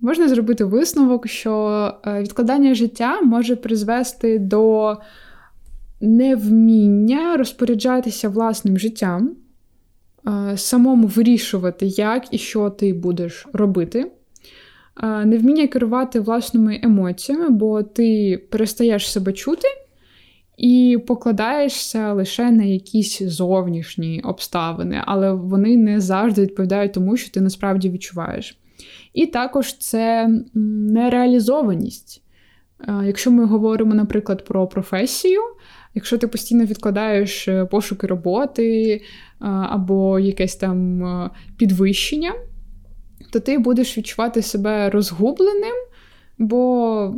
можна 0.00 0.28
зробити 0.28 0.64
висновок, 0.64 1.28
що 1.28 1.92
е, 2.06 2.22
відкладання 2.22 2.74
життя 2.74 3.20
може 3.20 3.56
призвести 3.56 4.38
до 4.38 4.96
невміння 6.00 7.36
розпоряджатися 7.36 8.28
власним 8.28 8.78
життям, 8.78 9.36
самому 10.56 11.06
вирішувати, 11.06 11.86
як 11.86 12.34
і 12.34 12.38
що 12.38 12.70
ти 12.70 12.92
будеш 12.92 13.46
робити. 13.52 14.12
Невміння 15.02 15.66
керувати 15.66 16.20
власними 16.20 16.80
емоціями, 16.82 17.48
бо 17.48 17.82
ти 17.82 18.38
перестаєш 18.50 19.12
себе 19.12 19.32
чути 19.32 19.68
і 20.56 20.98
покладаєшся 21.06 22.12
лише 22.12 22.50
на 22.50 22.64
якісь 22.64 23.22
зовнішні 23.22 24.20
обставини, 24.24 25.02
але 25.06 25.32
вони 25.32 25.76
не 25.76 26.00
завжди 26.00 26.42
відповідають 26.42 26.92
тому, 26.92 27.16
що 27.16 27.30
ти 27.30 27.40
насправді 27.40 27.90
відчуваєш. 27.90 28.58
І 29.14 29.26
також 29.26 29.78
це 29.78 30.30
нереалізованість. 30.54 32.22
Якщо 33.04 33.30
ми 33.30 33.44
говоримо, 33.44 33.94
наприклад, 33.94 34.44
про 34.44 34.66
професію, 34.66 35.40
якщо 35.94 36.18
ти 36.18 36.28
постійно 36.28 36.64
відкладаєш 36.64 37.48
е, 37.48 37.64
пошуки 37.64 38.06
роботи 38.06 39.02
або 39.70 40.18
якесь 40.18 40.56
там 40.56 41.30
підвищення, 41.56 42.32
то 43.32 43.40
ти 43.40 43.58
будеш 43.58 43.98
відчувати 43.98 44.42
себе 44.42 44.90
розгубленим, 44.90 45.74
бо 46.38 47.14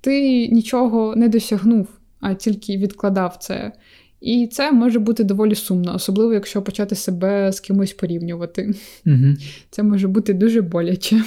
ти 0.00 0.48
нічого 0.48 1.16
не 1.16 1.28
досягнув 1.28 1.99
а 2.20 2.34
тільки 2.34 2.76
відкладав 2.76 3.36
це. 3.40 3.72
І 4.20 4.46
це 4.52 4.72
може 4.72 4.98
бути 4.98 5.24
доволі 5.24 5.54
сумно, 5.54 5.94
особливо 5.94 6.34
якщо 6.34 6.62
почати 6.62 6.94
себе 6.94 7.52
з 7.52 7.60
кимось 7.60 7.92
порівнювати. 7.92 8.74
Угу. 9.06 9.34
Це 9.70 9.82
може 9.82 10.08
бути 10.08 10.34
дуже 10.34 10.62
боляче. 10.62 11.22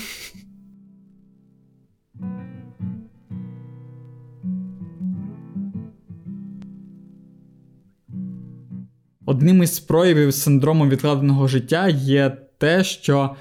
Одним 9.25 9.63
із 9.63 9.79
проявів 9.79 10.33
синдрому 10.33 10.87
відкладеного 10.87 11.47
життя 11.47 11.87
є 11.87 12.37
те, 12.57 12.83
що 12.83 13.35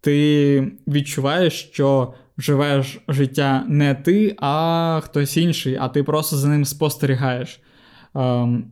ти 0.00 0.72
відчуваєш, 0.86 1.52
що 1.72 2.14
живеш 2.38 3.00
життя 3.08 3.64
не 3.68 3.94
ти, 3.94 4.36
а 4.38 5.00
хтось 5.04 5.36
інший, 5.36 5.78
а 5.80 5.88
ти 5.88 6.02
просто 6.02 6.36
за 6.36 6.48
ним 6.48 6.64
спостерігаєш. 6.64 7.60
Ем, 8.14 8.64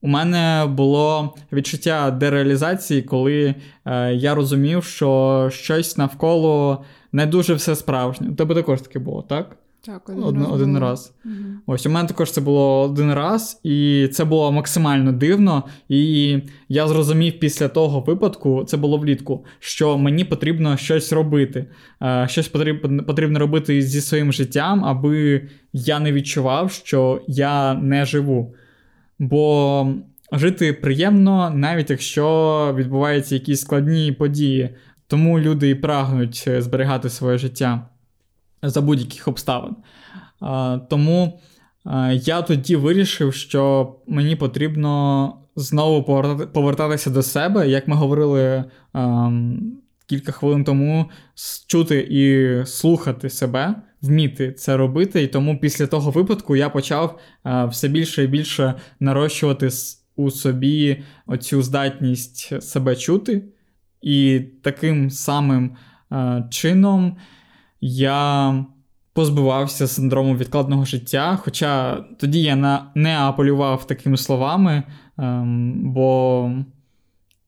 у 0.00 0.08
мене 0.08 0.66
було 0.66 1.34
відчуття 1.52 2.10
дереалізації, 2.10 3.02
коли 3.02 3.54
е, 3.84 4.14
я 4.14 4.34
розумів, 4.34 4.84
що 4.84 5.48
щось 5.52 5.96
навколо 5.96 6.84
не 7.12 7.26
дуже 7.26 7.54
все 7.54 7.76
справжнє. 7.76 8.28
У 8.28 8.34
тебе 8.34 8.54
також 8.54 8.80
таке 8.80 8.98
було, 8.98 9.22
так? 9.22 9.56
Так, 9.86 10.08
один, 10.08 10.22
один 10.24 10.42
раз. 10.42 10.52
Один 10.52 10.78
раз. 10.78 11.14
Угу. 11.24 11.34
Ось 11.66 11.86
у 11.86 11.90
мене 11.90 12.08
також 12.08 12.30
це 12.32 12.40
було 12.40 12.82
один 12.82 13.12
раз, 13.14 13.60
і 13.62 14.08
це 14.12 14.24
було 14.24 14.52
максимально 14.52 15.12
дивно. 15.12 15.64
І 15.88 16.38
я 16.68 16.88
зрозумів 16.88 17.38
після 17.40 17.68
того 17.68 18.00
випадку, 18.00 18.64
це 18.64 18.76
було 18.76 18.98
влітку, 18.98 19.44
що 19.58 19.98
мені 19.98 20.24
потрібно 20.24 20.76
щось 20.76 21.12
робити. 21.12 21.66
Е, 22.02 22.26
щось 22.30 22.48
потрібно 22.48 23.04
потрібно 23.04 23.38
робити 23.38 23.82
зі 23.82 24.00
своїм 24.00 24.32
життям, 24.32 24.84
аби 24.84 25.48
я 25.72 26.00
не 26.00 26.12
відчував, 26.12 26.72
що 26.72 27.22
я 27.28 27.74
не 27.74 28.04
живу. 28.04 28.54
Бо 29.18 29.86
жити 30.32 30.72
приємно, 30.72 31.50
навіть 31.50 31.90
якщо 31.90 32.74
відбуваються 32.76 33.34
якісь 33.34 33.60
складні 33.60 34.12
події. 34.12 34.70
Тому 35.06 35.40
люди 35.40 35.70
і 35.70 35.74
прагнуть 35.74 36.44
е, 36.46 36.62
зберігати 36.62 37.10
своє 37.10 37.38
життя 37.38 37.88
за 38.62 38.80
будь-яких 38.80 39.28
обставин. 39.28 39.76
Тому 40.90 41.40
я 42.12 42.42
тоді 42.42 42.76
вирішив, 42.76 43.34
що 43.34 43.94
мені 44.06 44.36
потрібно 44.36 45.32
знову 45.56 46.02
повертатися 46.52 47.10
до 47.10 47.22
себе, 47.22 47.68
як 47.68 47.88
ми 47.88 47.96
говорили 47.96 48.64
кілька 50.06 50.32
хвилин 50.32 50.64
тому, 50.64 51.10
чути 51.66 52.08
і 52.10 52.66
слухати 52.66 53.30
себе, 53.30 53.74
вміти 54.02 54.52
це 54.52 54.76
робити. 54.76 55.22
І 55.22 55.26
тому 55.26 55.58
після 55.60 55.86
того 55.86 56.10
випадку 56.10 56.56
я 56.56 56.68
почав 56.68 57.18
все 57.44 57.88
більше 57.88 58.24
і 58.24 58.26
більше 58.26 58.74
нарощувати 59.00 59.68
у 60.16 60.30
собі 60.30 61.02
оцю 61.26 61.62
здатність 61.62 62.62
себе 62.62 62.96
чути. 62.96 63.44
І 64.02 64.40
таким 64.62 65.10
самим 65.10 65.76
чином 66.50 67.16
я 67.86 68.64
позбивався 69.12 69.86
синдрому 69.86 70.36
відкладного 70.36 70.84
життя. 70.84 71.38
Хоча 71.42 72.04
тоді 72.18 72.42
я 72.42 72.82
не 72.94 73.18
апелював 73.18 73.86
такими 73.86 74.16
словами, 74.16 74.82
ем, 75.18 75.92
бо 75.92 76.50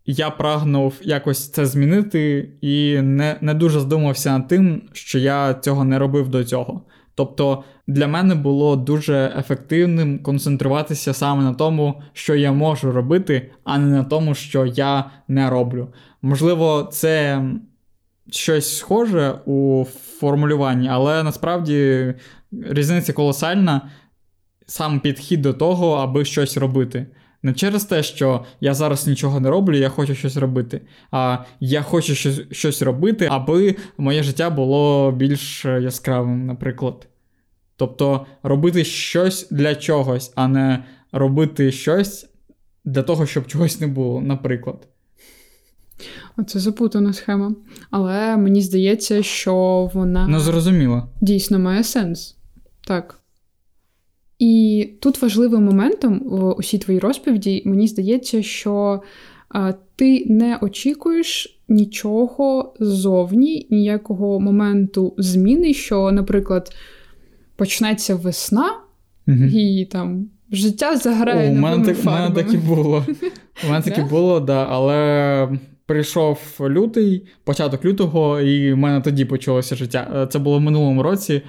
я 0.07 0.31
прагнув 0.31 0.95
якось 1.03 1.51
це 1.51 1.67
змінити 1.67 2.51
і 2.61 3.01
не, 3.03 3.37
не 3.41 3.55
дуже 3.55 3.81
здумався 3.81 4.33
над 4.33 4.49
тим, 4.49 4.83
що 4.93 5.19
я 5.19 5.55
цього 5.55 5.85
не 5.85 5.99
робив 5.99 6.29
до 6.29 6.45
цього. 6.45 6.83
Тобто 7.15 7.65
для 7.87 8.09
мене 8.09 8.35
було 8.35 8.77
дуже 8.77 9.35
ефективним 9.39 10.19
концентруватися 10.19 11.15
саме 11.15 11.43
на 11.43 11.55
тому, 11.55 12.03
що 12.13 12.35
я 12.35 12.53
можу 12.53 12.93
робити, 12.93 13.51
а 13.65 13.79
не 13.79 13.87
на 13.87 14.05
тому, 14.05 14.35
що 14.35 14.67
я 14.67 15.11
не 15.29 15.51
роблю. 15.51 15.89
Можливо, 16.23 16.89
це 16.93 17.43
щось 18.31 18.77
схоже 18.77 19.41
у 19.47 19.85
формулюванні, 20.21 20.89
але 20.89 21.23
насправді 21.23 22.15
різниця 22.53 23.13
колосальна, 23.13 23.91
сам 24.67 25.01
підхід 25.01 25.43
до 25.43 25.53
того, 25.53 25.93
аби 25.93 26.25
щось 26.25 26.57
робити. 26.57 27.07
Не 27.43 27.53
через 27.53 27.85
те, 27.85 28.03
що 28.03 28.45
я 28.61 28.75
зараз 28.75 29.07
нічого 29.07 29.41
не 29.41 29.51
роблю, 29.51 29.77
я 29.77 29.89
хочу 29.89 30.15
щось 30.15 30.37
робити. 30.37 30.81
А 31.11 31.39
я 31.61 31.83
хочу 31.83 32.15
щось 32.15 32.41
щось 32.51 32.83
робити, 32.83 33.29
аби 33.31 33.77
моє 33.99 34.23
життя 34.23 34.51
було 34.51 35.13
більш 35.13 35.65
яскравим, 35.65 36.47
наприклад. 36.47 37.09
Тобто 37.77 38.27
робити 38.43 38.85
щось 38.85 39.49
для 39.51 39.75
чогось, 39.75 40.33
а 40.35 40.49
не 40.49 40.85
робити 41.13 41.73
щось 41.73 42.31
для 42.85 43.03
того, 43.03 43.27
щоб 43.27 43.47
чогось 43.47 43.81
не 43.81 43.87
було, 43.87 44.21
наприклад. 44.21 44.89
Це 46.47 46.59
запутана 46.59 47.13
схема. 47.13 47.55
Але 47.91 48.37
мені 48.37 48.63
здається, 48.63 49.23
що 49.23 49.91
вона 49.95 50.29
Не 50.29 50.41
зрозуміла. 50.41 51.09
дійсно 51.21 51.59
має 51.59 51.85
сенс. 51.85 52.37
Так. 52.87 53.21
І 54.39 54.85
тут 55.01 55.23
важливим 55.23 55.65
моментом 55.65 56.23
в 56.25 56.53
усій 56.53 56.79
твоїй 56.79 56.99
розповіді, 56.99 57.63
мені 57.65 57.89
здається, 57.89 58.43
що 58.43 59.03
а, 59.49 59.73
ти 59.97 60.25
не 60.29 60.59
очікуєш 60.63 61.61
нічого 61.69 62.75
ззовні, 62.81 63.67
ніякого 63.71 64.41
моменту 64.41 65.15
зміни, 65.19 65.75
що, 65.75 66.13
наприклад, 66.13 66.71
почнеться 67.57 68.15
весна, 68.15 68.71
угу. 69.29 69.45
і 69.45 69.85
там 69.85 70.31
життя 70.53 70.97
заграє. 70.97 71.51
У 71.51 71.55
мене 71.55 71.85
так, 71.85 72.05
мене 72.05 72.35
так 72.35 72.55
і 72.55 72.57
було. 72.57 73.07
У 73.67 73.71
мене 73.71 73.83
так 73.85 73.99
і 73.99 74.03
було, 74.03 74.41
да, 74.41 74.67
але 74.71 75.59
прийшов 75.89 76.39
лютий, 76.61 77.27
початок 77.45 77.85
лютого, 77.85 78.41
і 78.41 78.73
в 78.73 78.77
мене 78.77 79.01
тоді 79.01 79.25
почалося 79.25 79.77
життя. 79.77 80.11
Е, 80.17 80.27
це 80.27 80.39
було 80.39 80.59
в 80.59 80.61
минулому 80.61 81.03
році, 81.03 81.43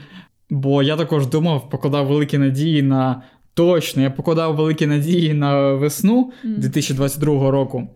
бо 0.50 0.84
я 0.84 0.98
також 0.98 1.28
думав, 1.28 1.70
покладав 1.70 2.08
великі 2.08 2.38
надії 2.38 2.82
на 2.82 3.22
точно, 3.54 4.02
я 4.02 4.12
покладав 4.12 4.56
великі 4.56 4.86
надії 4.86 5.34
на 5.34 5.74
весну 5.74 6.32
2022 6.44 7.52
року. 7.52 7.88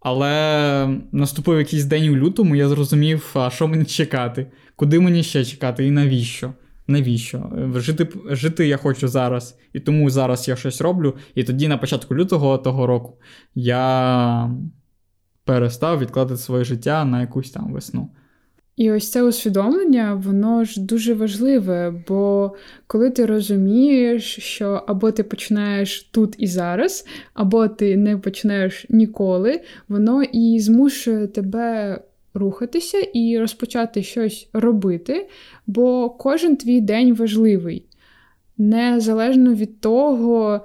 Але 0.00 0.98
наступив 1.12 1.58
якийсь 1.58 1.84
день 1.84 2.08
у 2.08 2.16
лютому, 2.16 2.56
я 2.56 2.68
зрозумів, 2.68 3.30
а 3.34 3.50
що 3.50 3.68
мені 3.68 3.84
чекати, 3.84 4.46
куди 4.76 5.00
мені 5.00 5.22
ще 5.22 5.44
чекати 5.44 5.86
і 5.86 5.90
навіщо. 5.90 6.52
навіщо? 6.86 7.50
Жити 7.74 8.08
жити 8.30 8.66
я 8.66 8.76
хочу 8.76 9.08
зараз, 9.08 9.58
і 9.72 9.80
тому 9.80 10.10
зараз 10.10 10.48
я 10.48 10.56
щось 10.56 10.80
роблю. 10.80 11.14
І 11.34 11.44
тоді 11.44 11.68
на 11.68 11.78
початку 11.78 12.14
лютого 12.14 12.58
того 12.58 12.86
року 12.86 13.18
я 13.54 14.50
перестав 15.46 15.98
відкладати 15.98 16.36
своє 16.36 16.64
життя 16.64 17.04
на 17.04 17.20
якусь 17.20 17.50
там 17.50 17.72
весну. 17.72 18.08
І 18.76 18.90
ось 18.90 19.10
це 19.10 19.22
усвідомлення, 19.22 20.14
воно 20.14 20.64
ж 20.64 20.80
дуже 20.80 21.14
важливе, 21.14 22.02
бо 22.08 22.52
коли 22.86 23.10
ти 23.10 23.26
розумієш, 23.26 24.36
що 24.38 24.84
або 24.86 25.12
ти 25.12 25.22
починаєш 25.22 26.02
тут 26.02 26.34
і 26.38 26.46
зараз, 26.46 27.06
або 27.34 27.68
ти 27.68 27.96
не 27.96 28.18
починаєш 28.18 28.86
ніколи, 28.88 29.60
воно 29.88 30.22
і 30.22 30.60
змушує 30.60 31.26
тебе 31.26 31.98
рухатися 32.34 32.98
і 32.98 33.38
розпочати 33.38 34.02
щось 34.02 34.48
робити, 34.52 35.28
бо 35.66 36.10
кожен 36.10 36.56
твій 36.56 36.80
день 36.80 37.14
важливий. 37.14 37.84
Незалежно 38.58 39.54
від 39.54 39.80
того, 39.80 40.60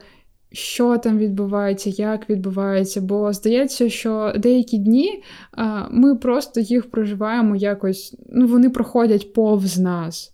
що 0.52 0.98
там 0.98 1.18
відбувається, 1.18 1.90
як 1.90 2.30
відбувається, 2.30 3.02
бо 3.02 3.34
здається, 3.34 3.90
що 3.90 4.34
деякі 4.38 4.78
дні 4.78 5.24
а, 5.52 5.88
ми 5.92 6.16
просто 6.16 6.60
їх 6.60 6.92
проживаємо 6.92 7.56
якось, 7.56 8.16
ну 8.30 8.48
вони 8.48 8.70
проходять 8.70 9.34
повз 9.34 9.80
нас. 9.80 10.34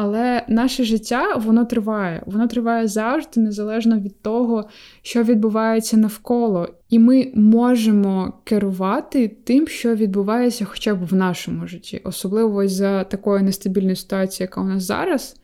Але 0.00 0.44
наше 0.48 0.84
життя 0.84 1.34
воно 1.36 1.64
триває, 1.64 2.22
воно 2.26 2.46
триває 2.46 2.88
завжди, 2.88 3.40
незалежно 3.40 3.98
від 3.98 4.22
того, 4.22 4.68
що 5.02 5.22
відбувається 5.22 5.96
навколо. 5.96 6.68
І 6.88 6.98
ми 6.98 7.32
можемо 7.34 8.32
керувати 8.44 9.36
тим, 9.44 9.68
що 9.68 9.94
відбувається 9.94 10.64
хоча 10.64 10.94
б 10.94 11.06
в 11.06 11.14
нашому 11.14 11.66
житті, 11.66 12.00
особливо 12.04 12.68
за 12.68 13.04
такої 13.04 13.42
нестабільної 13.42 13.96
ситуації, 13.96 14.44
яка 14.44 14.60
у 14.60 14.64
нас 14.64 14.82
зараз. 14.82 15.36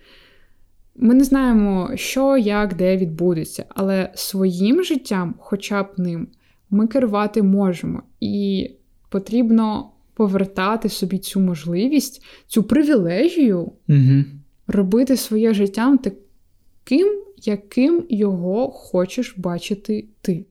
Ми 0.97 1.15
не 1.15 1.25
знаємо, 1.25 1.91
що, 1.95 2.37
як, 2.37 2.75
де 2.75 2.97
відбудеться, 2.97 3.65
але 3.69 4.11
своїм 4.15 4.85
життям, 4.85 5.35
хоча 5.39 5.83
б 5.83 5.87
ним, 5.97 6.29
ми 6.71 6.87
керувати 6.87 7.43
можемо. 7.43 8.03
І 8.21 8.71
потрібно 9.09 9.91
повертати 10.15 10.89
собі 10.89 11.19
цю 11.19 11.41
можливість, 11.41 12.25
цю 12.47 12.63
привілегію 12.63 13.73
угу. 13.89 14.25
робити 14.67 15.17
своє 15.17 15.55
життя 15.55 15.99
таким, 16.03 17.23
яким 17.43 18.07
його 18.09 18.71
хочеш 18.71 19.35
бачити 19.37 20.09
ти. 20.21 20.47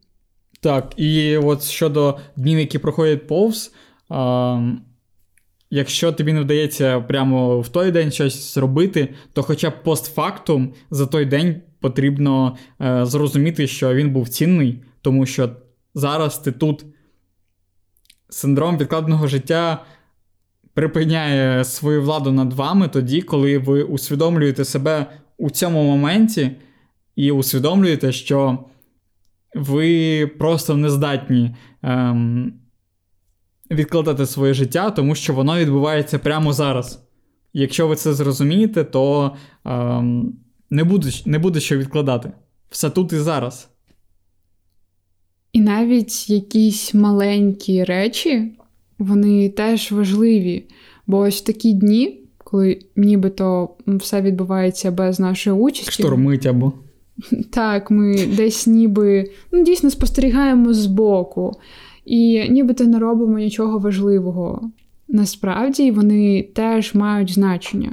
Так, 0.59 0.93
і 0.97 1.37
от 1.37 1.63
щодо 1.63 2.17
днів, 2.35 2.59
які 2.59 2.79
проходять 2.79 3.27
повз. 3.27 3.73
А... 4.09 4.73
Якщо 5.75 6.11
тобі 6.11 6.33
не 6.33 6.41
вдається 6.41 7.01
прямо 7.01 7.59
в 7.59 7.69
той 7.69 7.91
день 7.91 8.11
щось 8.11 8.53
зробити, 8.53 9.13
то 9.33 9.43
хоча 9.43 9.69
б 9.69 9.83
постфактум 9.83 10.73
за 10.91 11.05
той 11.05 11.25
день 11.25 11.61
потрібно 11.79 12.57
е, 12.81 13.05
зрозуміти, 13.05 13.67
що 13.67 13.93
він 13.93 14.09
був 14.09 14.29
цінний, 14.29 14.83
тому 15.01 15.25
що 15.25 15.49
зараз 15.95 16.37
ти 16.37 16.51
тут 16.51 16.85
синдром 18.29 18.77
відкладеного 18.77 19.27
життя 19.27 19.85
припиняє 20.73 21.63
свою 21.63 22.01
владу 22.01 22.31
над 22.31 22.53
вами 22.53 22.87
тоді, 22.87 23.21
коли 23.21 23.57
ви 23.57 23.83
усвідомлюєте 23.83 24.65
себе 24.65 25.05
у 25.37 25.49
цьому 25.49 25.83
моменті 25.83 26.51
і 27.15 27.31
усвідомлюєте, 27.31 28.11
що 28.11 28.65
ви 29.55 30.27
просто 30.27 30.77
не 30.77 30.89
здатні. 30.89 31.55
Ем, 31.83 32.53
відкладати 33.71 34.25
своє 34.25 34.53
життя, 34.53 34.91
тому 34.91 35.15
що 35.15 35.33
воно 35.33 35.59
відбувається 35.59 36.19
прямо 36.19 36.53
зараз. 36.53 37.03
Якщо 37.53 37.87
ви 37.87 37.95
це 37.95 38.13
зрозумієте, 38.13 38.83
то 38.83 39.31
ем, 39.65 40.33
не, 40.69 40.83
буде, 40.83 41.09
не 41.25 41.39
буде 41.39 41.59
що 41.59 41.77
відкладати. 41.77 42.31
Все 42.69 42.89
тут 42.89 43.13
і 43.13 43.17
зараз. 43.17 43.69
І 45.53 45.61
навіть 45.61 46.29
якісь 46.29 46.93
маленькі 46.93 47.83
речі, 47.83 48.51
вони 48.99 49.49
теж 49.49 49.91
важливі. 49.91 50.65
Бо 51.07 51.17
ось 51.17 51.41
в 51.41 51.43
такі 51.43 51.73
дні, 51.73 52.19
коли 52.37 52.79
нібито 52.95 53.69
все 53.87 54.21
відбувається 54.21 54.91
без 54.91 55.19
нашої 55.19 55.55
участі. 55.55 55.91
Штормить 55.91 56.45
або. 56.45 56.73
Так, 57.51 57.91
ми 57.91 58.25
десь 58.25 58.67
ніби 58.67 59.31
ну, 59.51 59.63
дійсно 59.63 59.89
спостерігаємо 59.89 60.73
збоку. 60.73 61.59
І 62.05 62.49
нібито 62.49 62.83
не 62.83 62.99
робимо 62.99 63.39
нічого 63.39 63.79
важливого. 63.79 64.69
Насправді 65.07 65.91
вони 65.91 66.49
теж 66.53 66.95
мають 66.95 67.33
значення. 67.33 67.91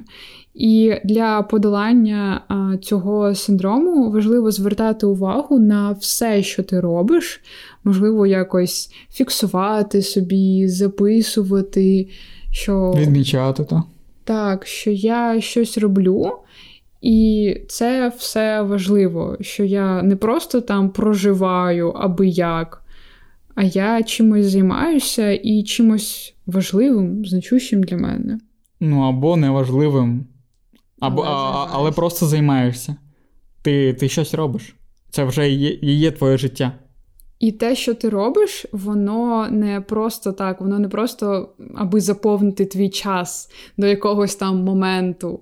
І 0.55 0.94
для 1.05 1.42
подолання 1.42 2.42
цього 2.83 3.35
синдрому 3.35 4.11
важливо 4.11 4.51
звертати 4.51 5.07
увагу 5.07 5.59
на 5.59 5.92
все, 5.92 6.42
що 6.42 6.62
ти 6.62 6.81
робиш, 6.81 7.40
можливо, 7.85 8.27
якось 8.27 8.92
фіксувати 9.12 10.03
собі, 10.03 10.68
записувати, 10.68 12.09
що 12.51 12.94
відмічати 12.96 13.64
так. 13.64 13.83
Так, 14.25 14.66
що 14.66 14.90
я 14.90 15.40
щось 15.40 15.79
роблю, 15.79 16.33
і 17.03 17.57
це 17.68 18.12
все 18.18 18.62
важливо, 18.62 19.37
що 19.40 19.64
я 19.64 20.03
не 20.03 20.16
просто 20.16 20.61
там 20.61 20.90
проживаю 20.90 21.90
аби 21.90 22.29
як 22.29 22.83
а 23.55 23.63
я 23.63 24.03
чимось 24.03 24.47
займаюся 24.47 25.33
і 25.33 25.63
чимось 25.63 26.35
важливим, 26.47 27.27
значущим 27.27 27.83
для 27.83 27.97
мене. 27.97 28.39
Ну, 28.81 29.01
або 29.01 29.37
неважливим, 29.37 30.27
або, 31.01 31.23
але, 31.23 31.37
а, 31.37 31.69
але 31.73 31.93
просто 31.93 32.27
займаєшся. 32.27 32.97
Ти 33.63 33.95
ти 33.95 34.09
щось 34.09 34.35
робиш. 34.35 34.77
Це 35.11 35.25
вже 35.25 35.51
є, 35.51 35.79
є 35.83 36.11
твоє 36.11 36.39
життя. 36.39 36.73
І 37.39 37.53
те, 37.53 37.77
що 37.77 37.95
ти 37.95 38.09
робиш, 38.09 38.67
воно 38.73 39.49
не 39.51 39.81
просто 39.81 40.33
так, 40.33 40.61
воно 40.61 40.79
не 40.79 40.89
просто 40.89 41.49
аби 41.75 42.01
заповнити 42.01 42.67
твій 42.67 42.89
час 42.89 43.51
до 43.77 43.87
якогось 43.87 44.35
там 44.35 44.65
моменту. 44.65 45.41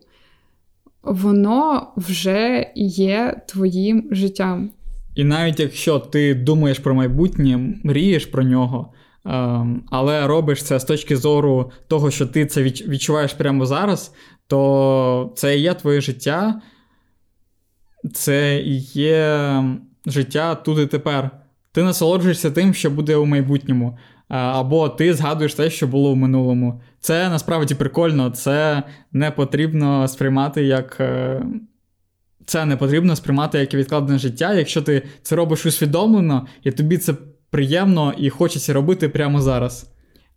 Воно 1.02 1.92
вже 1.96 2.72
є 2.76 3.40
твоїм 3.48 4.08
життям. 4.10 4.70
І 5.18 5.24
навіть 5.24 5.60
якщо 5.60 5.98
ти 5.98 6.34
думаєш 6.34 6.78
про 6.78 6.94
майбутнє, 6.94 7.74
мрієш 7.84 8.26
про 8.26 8.42
нього, 8.42 8.92
ем, 9.26 9.82
але 9.90 10.26
робиш 10.26 10.62
це 10.62 10.80
з 10.80 10.84
точки 10.84 11.16
зору 11.16 11.72
того, 11.88 12.10
що 12.10 12.26
ти 12.26 12.46
це 12.46 12.62
відчуваєш 12.62 13.32
прямо 13.32 13.66
зараз, 13.66 14.14
то 14.46 15.32
це 15.36 15.58
і 15.58 15.60
є 15.60 15.74
твоє 15.74 16.00
життя, 16.00 16.62
це 18.14 18.58
і 18.58 18.78
є 18.80 19.64
життя 20.06 20.54
тут 20.54 20.78
і 20.78 20.86
тепер. 20.86 21.30
Ти 21.72 21.82
насолоджуєшся 21.82 22.50
тим, 22.50 22.74
що 22.74 22.90
буде 22.90 23.16
у 23.16 23.24
майбутньому. 23.24 23.98
Або 24.28 24.88
ти 24.88 25.14
згадуєш 25.14 25.54
те, 25.54 25.70
що 25.70 25.86
було 25.86 26.12
в 26.12 26.16
минулому. 26.16 26.82
Це 27.00 27.28
насправді 27.28 27.74
прикольно, 27.74 28.30
це 28.30 28.82
не 29.12 29.30
потрібно 29.30 30.08
сприймати 30.08 30.64
як 30.64 30.96
е, 31.00 31.42
це 32.48 32.64
не 32.64 32.76
потрібно 32.76 33.16
сприймати 33.16 33.58
як 33.58 33.74
відкладене 33.74 34.18
життя, 34.18 34.54
якщо 34.54 34.82
ти 34.82 35.02
це 35.22 35.36
робиш 35.36 35.66
усвідомлено, 35.66 36.46
і 36.64 36.72
тобі 36.72 36.98
це 36.98 37.14
приємно 37.50 38.14
і 38.18 38.30
хочеться 38.30 38.72
робити 38.72 39.08
прямо 39.08 39.40
зараз. 39.40 39.90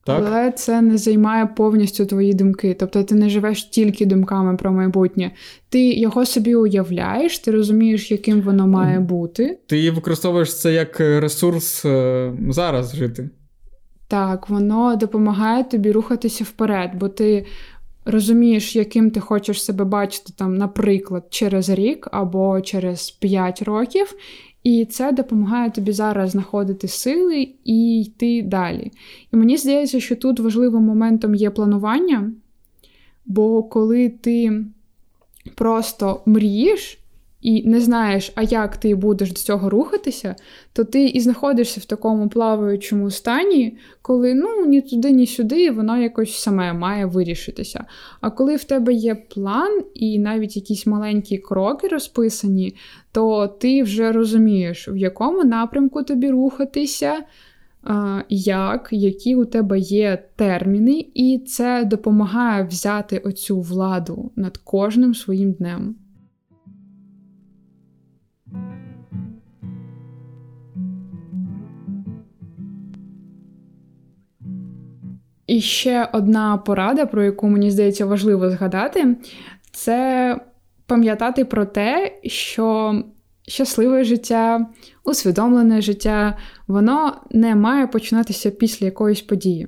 Так? 0.06 0.24
Але 0.28 0.52
це 0.52 0.82
не 0.82 0.98
займає 0.98 1.46
повністю 1.46 2.06
твої 2.06 2.34
думки. 2.34 2.76
Тобто 2.80 3.04
ти 3.04 3.16
не 3.16 3.30
живеш 3.30 3.64
тільки 3.64 4.06
думками 4.06 4.58
про 4.58 4.72
майбутнє. 4.72 5.32
Ти 5.70 5.94
його 5.94 6.26
собі 6.26 6.56
уявляєш, 6.56 7.40
ти 7.40 7.52
розумієш, 7.52 8.12
яким 8.12 8.42
воно 8.42 8.68
має 8.68 9.00
бути. 9.00 9.60
Ти 9.68 9.92
використовуєш 9.92 10.60
це 10.60 10.74
як 10.74 11.00
ресурс 11.00 11.86
е, 11.86 12.34
зараз 12.50 12.96
жити. 12.96 13.30
Так, 14.08 14.50
воно 14.50 14.96
допомагає 14.96 15.64
тобі 15.64 15.92
рухатися 15.92 16.44
вперед, 16.44 16.92
бо 16.96 17.10
ти 17.10 17.46
розумієш, 18.06 18.76
яким 18.76 19.12
ти 19.12 19.20
хочеш 19.20 19.64
себе 19.64 19.86
бачити, 19.86 20.34
там, 20.36 20.56
наприклад, 20.56 21.28
через 21.30 21.70
рік 21.70 22.08
або 22.12 22.62
через 22.62 23.12
5 23.12 23.62
років, 23.62 24.16
і 24.64 24.86
це 24.86 25.12
допомагає 25.12 25.72
тобі 25.72 25.92
зараз 25.92 26.32
знаходити 26.32 26.88
сили 26.88 27.48
і 27.64 28.02
йти 28.02 28.42
далі. 28.42 28.92
І 29.34 29.38
мені 29.38 29.58
здається, 29.58 30.00
що 30.00 30.16
тут 30.16 30.40
важливим 30.40 30.84
моментом 30.84 31.36
є 31.36 31.50
планування, 31.50 32.32
бо 33.26 33.64
коли 33.64 34.10
ти 34.10 34.66
просто 35.56 36.22
мрієш, 36.26 37.01
і 37.42 37.70
не 37.70 37.80
знаєш, 37.80 38.32
а 38.36 38.44
як 38.44 38.78
ти 38.78 38.96
будеш 38.96 39.30
до 39.30 39.36
цього 39.36 39.70
рухатися, 39.70 40.36
то 40.74 40.84
ти 40.84 41.06
і 41.06 41.20
знаходишся 41.20 41.80
в 41.80 41.86
такому 41.86 42.30
плаваючому 42.30 43.12
стані, 43.12 43.78
коли 44.02 44.34
ну 44.34 44.66
ні 44.66 44.82
туди, 44.82 45.12
ні 45.12 45.28
сюди, 45.28 45.72
воно 45.72 45.98
якось 45.98 46.40
саме 46.40 46.74
має 46.74 47.06
вирішитися. 47.06 47.86
А 48.22 48.30
коли 48.30 48.56
в 48.56 48.64
тебе 48.64 48.94
є 48.94 49.16
план 49.16 49.82
і 49.94 50.20
навіть 50.20 50.56
якісь 50.56 50.88
маленькі 50.88 51.38
кроки 51.38 51.88
розписані, 51.88 52.76
то 53.12 53.48
ти 53.48 53.84
вже 53.84 54.12
розумієш, 54.12 54.88
в 54.88 54.98
якому 54.98 55.44
напрямку 55.44 56.04
тобі 56.04 56.30
рухатися. 56.30 57.24
як, 58.30 58.88
які 58.92 59.36
у 59.36 59.46
тебе 59.46 59.80
є 59.80 60.24
терміни, 60.36 61.06
і 61.14 61.40
це 61.48 61.86
допомагає 61.86 62.64
взяти 62.64 63.18
оцю 63.18 63.62
владу 63.62 64.32
над 64.36 64.58
кожним 64.58 65.16
своїм 65.16 65.52
днем. 65.52 65.96
І 75.48 75.62
ще 75.62 76.10
одна 76.14 76.58
порада, 76.58 77.06
про 77.06 77.24
яку 77.24 77.50
мені 77.50 77.72
здається 77.72 78.06
важливо 78.06 78.50
згадати, 78.50 79.18
це 79.72 80.38
пам'ятати 80.86 81.46
про 81.46 81.66
те, 81.66 82.20
що 82.24 82.96
щасливе 83.48 84.04
життя, 84.04 84.68
усвідомлене 85.04 85.82
життя, 85.82 86.38
воно 86.68 87.22
не 87.32 87.56
має 87.56 87.88
починатися 87.88 88.52
після 88.52 88.86
якоїсь 88.86 89.22
події. 89.22 89.68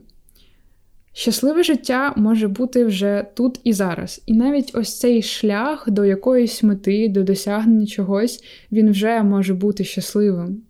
Щасливе 1.15 1.63
життя 1.63 2.13
може 2.17 2.47
бути 2.47 2.85
вже 2.85 3.25
тут 3.33 3.59
і 3.63 3.73
зараз. 3.73 4.23
І 4.25 4.33
навіть 4.33 4.71
ось 4.75 4.99
цей 4.99 5.21
шлях 5.21 5.89
до 5.89 6.05
якоїсь 6.05 6.63
мети, 6.63 7.09
до 7.09 7.23
досягнення 7.23 7.85
чогось, 7.85 8.43
він 8.71 8.91
вже 8.91 9.23
може 9.23 9.53
бути 9.53 9.83
щасливим. 9.83 10.61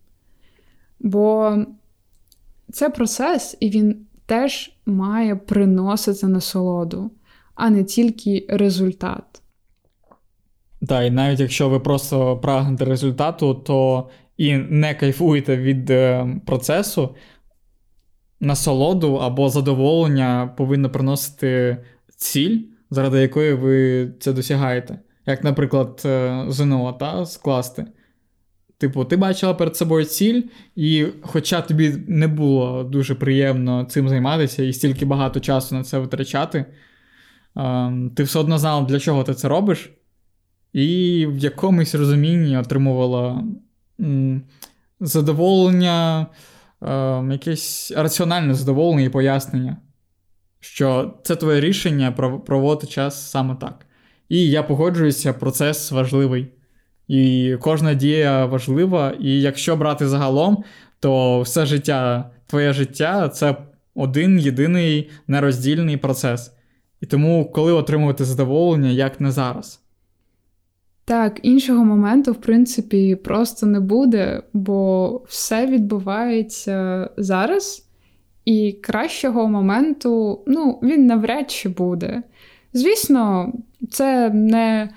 Бо 1.00 1.58
це 2.72 2.89
процес, 2.89 3.58
і 3.60 3.70
він 3.70 4.06
теж 4.26 4.72
має 4.86 5.36
приносити 5.36 6.28
насолоду, 6.28 7.12
а 7.56 7.70
не 7.70 7.84
тільки 7.84 8.46
результат. 8.50 9.41
Так, 10.88 11.08
і 11.08 11.12
навіть 11.12 11.39
якщо 11.39 11.70
ви 11.70 11.80
просто 11.80 12.38
прагнете 12.38 12.86
результату, 12.86 13.54
то 13.54 14.10
і 14.38 14.58
не 14.58 14.96
кайфуєте 14.96 15.58
від 15.58 15.89
е, 15.89 16.28
процесу, 16.46 17.16
насолоду 18.44 19.16
або 19.16 19.50
задоволення 19.50 20.54
повинно 20.58 20.89
приносити 20.89 21.78
ціль, 22.16 22.60
заради 22.89 23.22
якої 23.22 23.54
ви 23.54 24.08
це 24.20 24.34
досягаєте. 24.34 25.00
Як, 25.26 25.44
наприклад, 25.44 26.02
е, 26.06 26.46
ЗНО 26.50 26.94
та, 26.94 27.26
скласти. 27.26 27.86
Типу, 28.78 29.06
ти 29.06 29.18
бачила 29.18 29.54
перед 29.54 29.76
собою 29.76 30.06
ціль, 30.06 30.41
і 30.76 31.06
хоча 31.22 31.62
тобі 31.62 31.94
не 32.08 32.28
було 32.28 32.84
дуже 32.84 33.16
приємно 33.16 33.86
цим 33.86 34.10
займатися 34.10 34.64
і 34.64 34.74
стільки 34.74 35.06
багато 35.06 35.39
часу 35.39 35.76
на 35.76 35.84
це 35.84 36.00
витрачати, 36.00 36.66
ем, 37.56 38.12
ти 38.16 38.24
все 38.24 38.39
одно 38.39 38.58
знала, 38.58 38.86
для 38.86 39.00
чого 39.00 39.24
ти 39.24 39.34
це 39.34 39.48
робиш, 39.48 39.89
і 40.74 41.26
в 41.30 41.38
якомусь 41.38 41.96
розумінні 41.96 42.58
отримувала 42.58 43.44
задоволення, 45.00 46.28
ем, 46.88 47.31
якесь 47.31 47.93
раціональне 47.95 48.53
задоволення 48.53 49.05
і 49.05 49.09
пояснення, 49.09 49.77
що 50.59 51.13
це 51.23 51.36
твоє 51.36 51.61
рішення 51.61 52.11
проводити 52.45 52.88
час 52.88 53.31
саме 53.31 53.55
так. 53.55 53.86
І 54.29 54.49
я 54.49 54.63
погоджуюся, 54.63 55.34
процес 55.34 55.91
важливий. 55.91 56.47
І 57.07 57.55
кожна 57.61 57.93
дія 57.93 58.45
важлива. 58.45 59.13
І 59.19 59.41
якщо 59.41 59.75
брати 59.75 60.07
загалом, 60.07 60.63
то 60.99 61.41
все 61.41 61.65
життя, 61.65 62.31
твоє 62.47 62.73
життя 62.73 63.29
це 63.29 63.55
один 63.95 64.39
єдиний 64.39 65.09
нероздільний 65.27 65.97
процес. 65.97 66.51
І 67.01 67.05
тому, 67.05 67.51
коли 67.51 67.73
отримувати 67.73 68.25
задоволення, 68.25 68.89
як 68.89 69.21
не 69.21 69.31
зараз. 69.31 69.82
Так, 71.06 71.39
іншого 71.43 71.86
моменту, 71.86 72.32
в 72.32 72.41
принципі, 72.41 73.16
просто 73.16 73.66
не 73.66 73.80
буде, 73.80 74.43
бо 74.54 75.22
все 75.28 75.68
відбувається 75.68 77.10
зараз, 77.18 77.88
і 78.45 78.72
кращого 78.72 79.47
моменту, 79.47 80.43
ну, 80.47 80.80
він 80.84 81.06
навряд 81.06 81.51
чи 81.51 81.70
буде. 81.70 82.24
Звісно, 82.74 83.54
це 83.91 84.30
не 84.30 84.89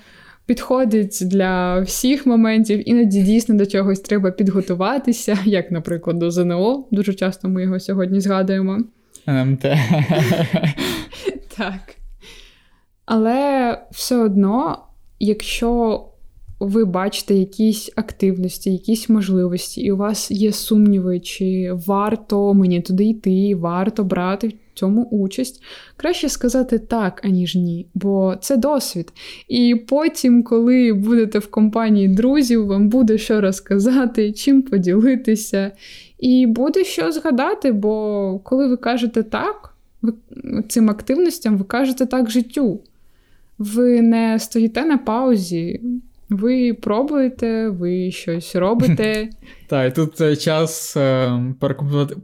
підходить 0.47 1.19
для 1.23 1.81
всіх 1.81 2.27
моментів, 2.27 2.89
іноді 2.89 3.23
дійсно 3.23 3.55
до 3.55 3.67
чогось 3.67 4.01
треба 4.01 4.31
підготуватися, 4.31 5.39
як, 5.45 5.71
наприклад, 5.71 6.19
до 6.19 6.31
ЗНО. 6.31 6.87
Дуже 6.91 7.15
часто 7.15 7.49
ми 7.49 7.63
його 7.63 7.81
сьогодні 7.81 8.21
згадуємо. 8.21 8.79
НМТ. 9.29 9.65
Так. 11.57 11.81
Але 13.07 13.79
все 13.91 14.17
одно, 14.17 14.86
якщо 15.21 16.01
ви 16.61 16.85
бачите 16.85 17.35
якісь 17.35 17.93
активності, 17.97 18.73
якісь 18.73 19.09
можливості, 19.09 19.81
і 19.81 19.93
у 19.93 19.97
вас 19.97 20.31
є 20.31 20.53
сумніви, 20.53 21.21
чи 21.21 21.73
варто 21.87 22.55
мені 22.55 22.81
туди 22.81 23.05
йти, 23.05 23.55
варто 23.55 24.05
брати 24.05 24.49
в 24.49 24.79
цьому 24.79 25.05
участь, 25.05 25.63
краще 25.97 26.29
сказати 26.29 26.79
так, 26.79 27.25
аніж 27.25 27.55
ні, 27.55 27.87
бо 27.95 28.37
це 28.41 28.57
досвід. 28.57 29.13
І 29.49 29.75
потім, 29.89 30.43
коли 30.43 30.93
будете 30.93 31.39
в 31.39 31.51
компанії 31.51 32.09
друзів, 32.09 32.67
вам 32.67 32.89
буде 32.89 33.19
що 33.19 33.41
розказати, 33.41 34.33
чим 34.33 34.63
поділитися, 34.63 35.73
і 36.19 36.47
буде 36.47 36.85
що 36.85 37.13
згадати, 37.13 37.73
бо 37.73 38.39
коли 38.45 38.69
ви 38.69 38.77
кажете 38.77 39.23
так, 39.23 39.75
ви 40.03 40.13
цим 40.69 40.91
активностям 40.91 41.57
ви 41.57 41.65
кажете 41.65 42.07
так 42.07 42.31
життю. 42.31 42.81
Ви 43.59 44.03
не 44.03 44.39
стоїте 44.39 44.85
на 44.85 44.99
паузі, 44.99 45.81
ви 46.29 46.75
пробуєте, 46.75 47.69
ви 47.69 48.11
щось 48.11 48.57
робите. 48.57 49.31
Так, 49.69 49.93
і 49.93 49.95
тут 49.95 50.41
час 50.41 50.97
е, 50.97 51.55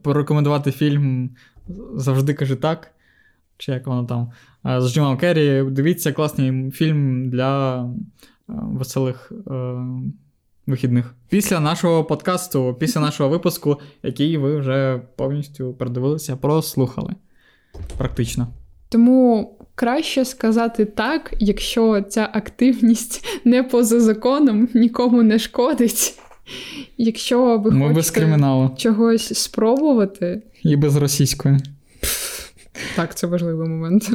порекомендувати 0.02 0.72
фільм 0.72 1.30
завжди 1.94 2.34
каже 2.34 2.56
так. 2.56 2.90
Чи 3.58 3.72
як 3.72 3.86
воно 3.86 4.04
там? 4.04 4.30
Е, 4.66 4.80
з 4.80 4.94
Джимом 4.94 5.18
Керрі. 5.18 5.70
Дивіться 5.70 6.12
класний 6.12 6.70
фільм 6.70 7.30
для 7.30 7.82
е, 7.84 7.88
веселих 8.48 9.32
вихідних. 10.66 11.14
Після 11.28 11.60
нашого 11.60 12.04
подкасту, 12.04 12.76
після 12.80 13.00
нашого 13.00 13.30
випуску, 13.30 13.80
який 14.02 14.36
ви 14.36 14.56
вже 14.56 15.00
повністю 15.16 15.74
передивилися, 15.74 16.36
прослухали. 16.36 17.14
Практично. 17.96 18.46
Тому 18.88 19.58
краще 19.82 20.24
сказати 20.24 20.84
так, 20.84 21.34
якщо 21.38 22.02
ця 22.02 22.28
активність 22.32 23.24
не 23.44 23.62
поза 23.62 24.00
законом, 24.00 24.68
нікому 24.74 25.22
не 25.22 25.38
шкодить. 25.38 26.18
Якщо 26.96 27.58
ви 27.58 27.70
Ми 27.70 27.88
хочете 27.88 27.94
без 27.94 28.10
чогось 28.76 29.38
спробувати. 29.38 30.42
І 30.62 30.76
без 30.76 30.96
російської. 30.96 31.56
Так, 32.96 33.14
це 33.14 33.26
важливий 33.26 33.68
момент. 33.68 34.10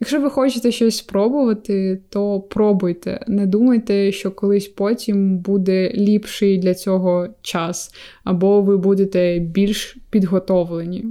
Якщо 0.00 0.20
ви 0.20 0.30
хочете 0.30 0.72
щось 0.72 0.96
спробувати, 0.96 2.00
то 2.08 2.40
пробуйте. 2.40 3.24
Не 3.28 3.46
думайте, 3.46 4.12
що 4.12 4.30
колись 4.30 4.68
потім 4.68 5.38
буде 5.38 5.90
ліпший 5.94 6.58
для 6.58 6.74
цього 6.74 7.28
час, 7.42 7.94
або 8.24 8.62
ви 8.62 8.76
будете 8.76 9.38
більш 9.38 9.96
підготовлені 10.10 11.04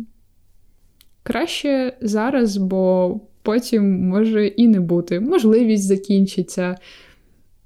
краще 1.23 1.97
зараз, 2.01 2.57
бо 2.57 3.15
потім 3.41 4.07
може 4.07 4.47
і 4.47 4.67
не 4.67 4.79
бути. 4.79 5.19
Можливість 5.19 5.83
закінчиться, 5.83 6.77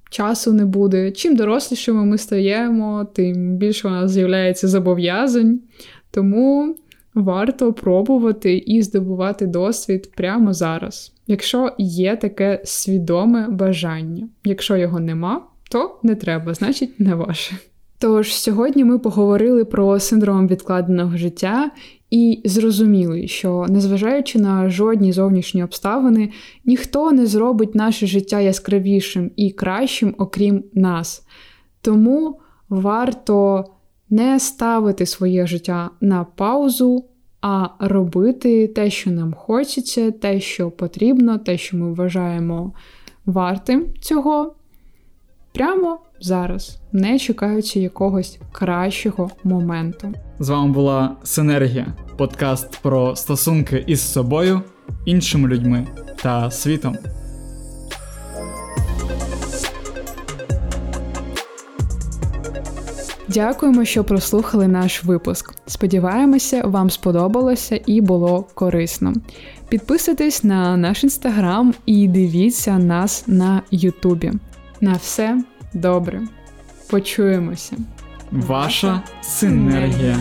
часу 0.10 0.54
не 0.54 0.66
буде. 0.66 1.12
Чим 1.12 1.36
дорослішими 1.36 2.06
ми 2.06 2.18
стаємо, 2.18 3.08
тим 3.14 3.58
більше 3.58 3.88
у 3.88 3.92
нас 3.92 4.12
з'являється 4.12 4.68
зобов'язань. 4.68 5.60
Тому 6.12 6.76
варто 7.14 7.74
пробувати 7.74 8.58
і 8.58 8.82
здобувати 8.82 9.48
досвід 9.48 10.12
прямо 10.16 10.54
зараз, 10.54 11.14
якщо 11.28 11.72
є 11.78 12.16
таке 12.16 12.62
свідоме 12.64 13.48
бажання. 13.50 14.28
Якщо 14.44 14.78
його 14.78 15.00
нема, 15.00 15.42
то 15.70 16.00
не 16.04 16.16
треба, 16.16 16.54
значить, 16.54 17.00
не 17.00 17.16
ваше. 17.16 17.58
Тож 18.00 18.36
сьогодні 18.36 18.84
ми 18.84 19.00
поговорили 19.00 19.66
про 19.66 20.00
синдром 20.00 20.48
відкладеного 20.48 21.18
життя 21.18 21.72
і 22.14 22.42
зрозуміли, 22.46 23.28
що 23.28 23.66
незважаючи 23.70 24.40
на 24.40 24.70
жодні 24.70 25.12
зовнішні 25.12 25.64
обставини, 25.64 26.30
ніхто 26.66 27.12
не 27.12 27.26
зробить 27.26 27.76
наше 27.76 28.08
життя 28.08 28.40
яскравішим 28.40 29.32
і 29.36 29.52
кращим, 29.52 30.16
окрім 30.18 30.64
нас. 30.74 31.28
Тому 31.82 32.40
варто 32.70 33.66
не 34.10 34.40
ставити 34.40 35.06
своє 35.06 35.48
життя 35.48 35.90
на 36.02 36.24
паузу, 36.24 37.06
а 37.42 37.68
робити 37.80 38.68
те, 38.68 38.90
що 38.90 39.12
нам 39.12 39.34
хочеться, 39.34 40.12
те, 40.12 40.40
що 40.40 40.72
потрібно, 40.72 41.38
те, 41.38 41.58
що 41.58 41.78
ми 41.78 41.94
вважаємо 41.94 42.74
вартим 43.26 43.86
цього. 44.02 44.56
Прямо 45.54 46.00
зараз, 46.20 46.80
не 46.92 47.20
чекаючи 47.20 47.80
якогось 47.80 48.40
кращого 48.52 49.30
моменту. 49.44 50.14
З 50.40 50.50
вами 50.50 50.74
була 50.74 51.16
Синергія, 51.24 51.94
подкаст 52.18 52.80
про 52.82 53.16
стосунки 53.16 53.84
із 53.88 54.02
собою, 54.02 54.62
іншими 55.06 55.50
людьми 55.50 55.88
та 56.24 56.52
світом. 56.52 56.98
Дякуємо, 63.28 63.86
що 63.86 64.04
прослухали 64.04 64.68
наш 64.68 65.04
випуск. 65.04 65.54
Сподіваємося, 65.68 66.62
вам 66.66 66.90
сподобалося 66.90 67.80
і 67.86 68.02
було 68.02 68.46
корисно. 68.54 69.14
Підписуйтесь 69.70 70.44
на 70.44 70.78
наш 70.78 71.04
інстаграм 71.04 71.74
і 71.86 72.08
дивіться 72.08 72.78
нас 72.78 73.24
на 73.28 73.62
Ютубі. 73.72 74.32
На 74.82 74.94
все 74.94 75.44
добре. 75.74 76.22
Почуємося. 76.90 77.76
Ваша 78.32 79.02
синергія. 79.22 80.18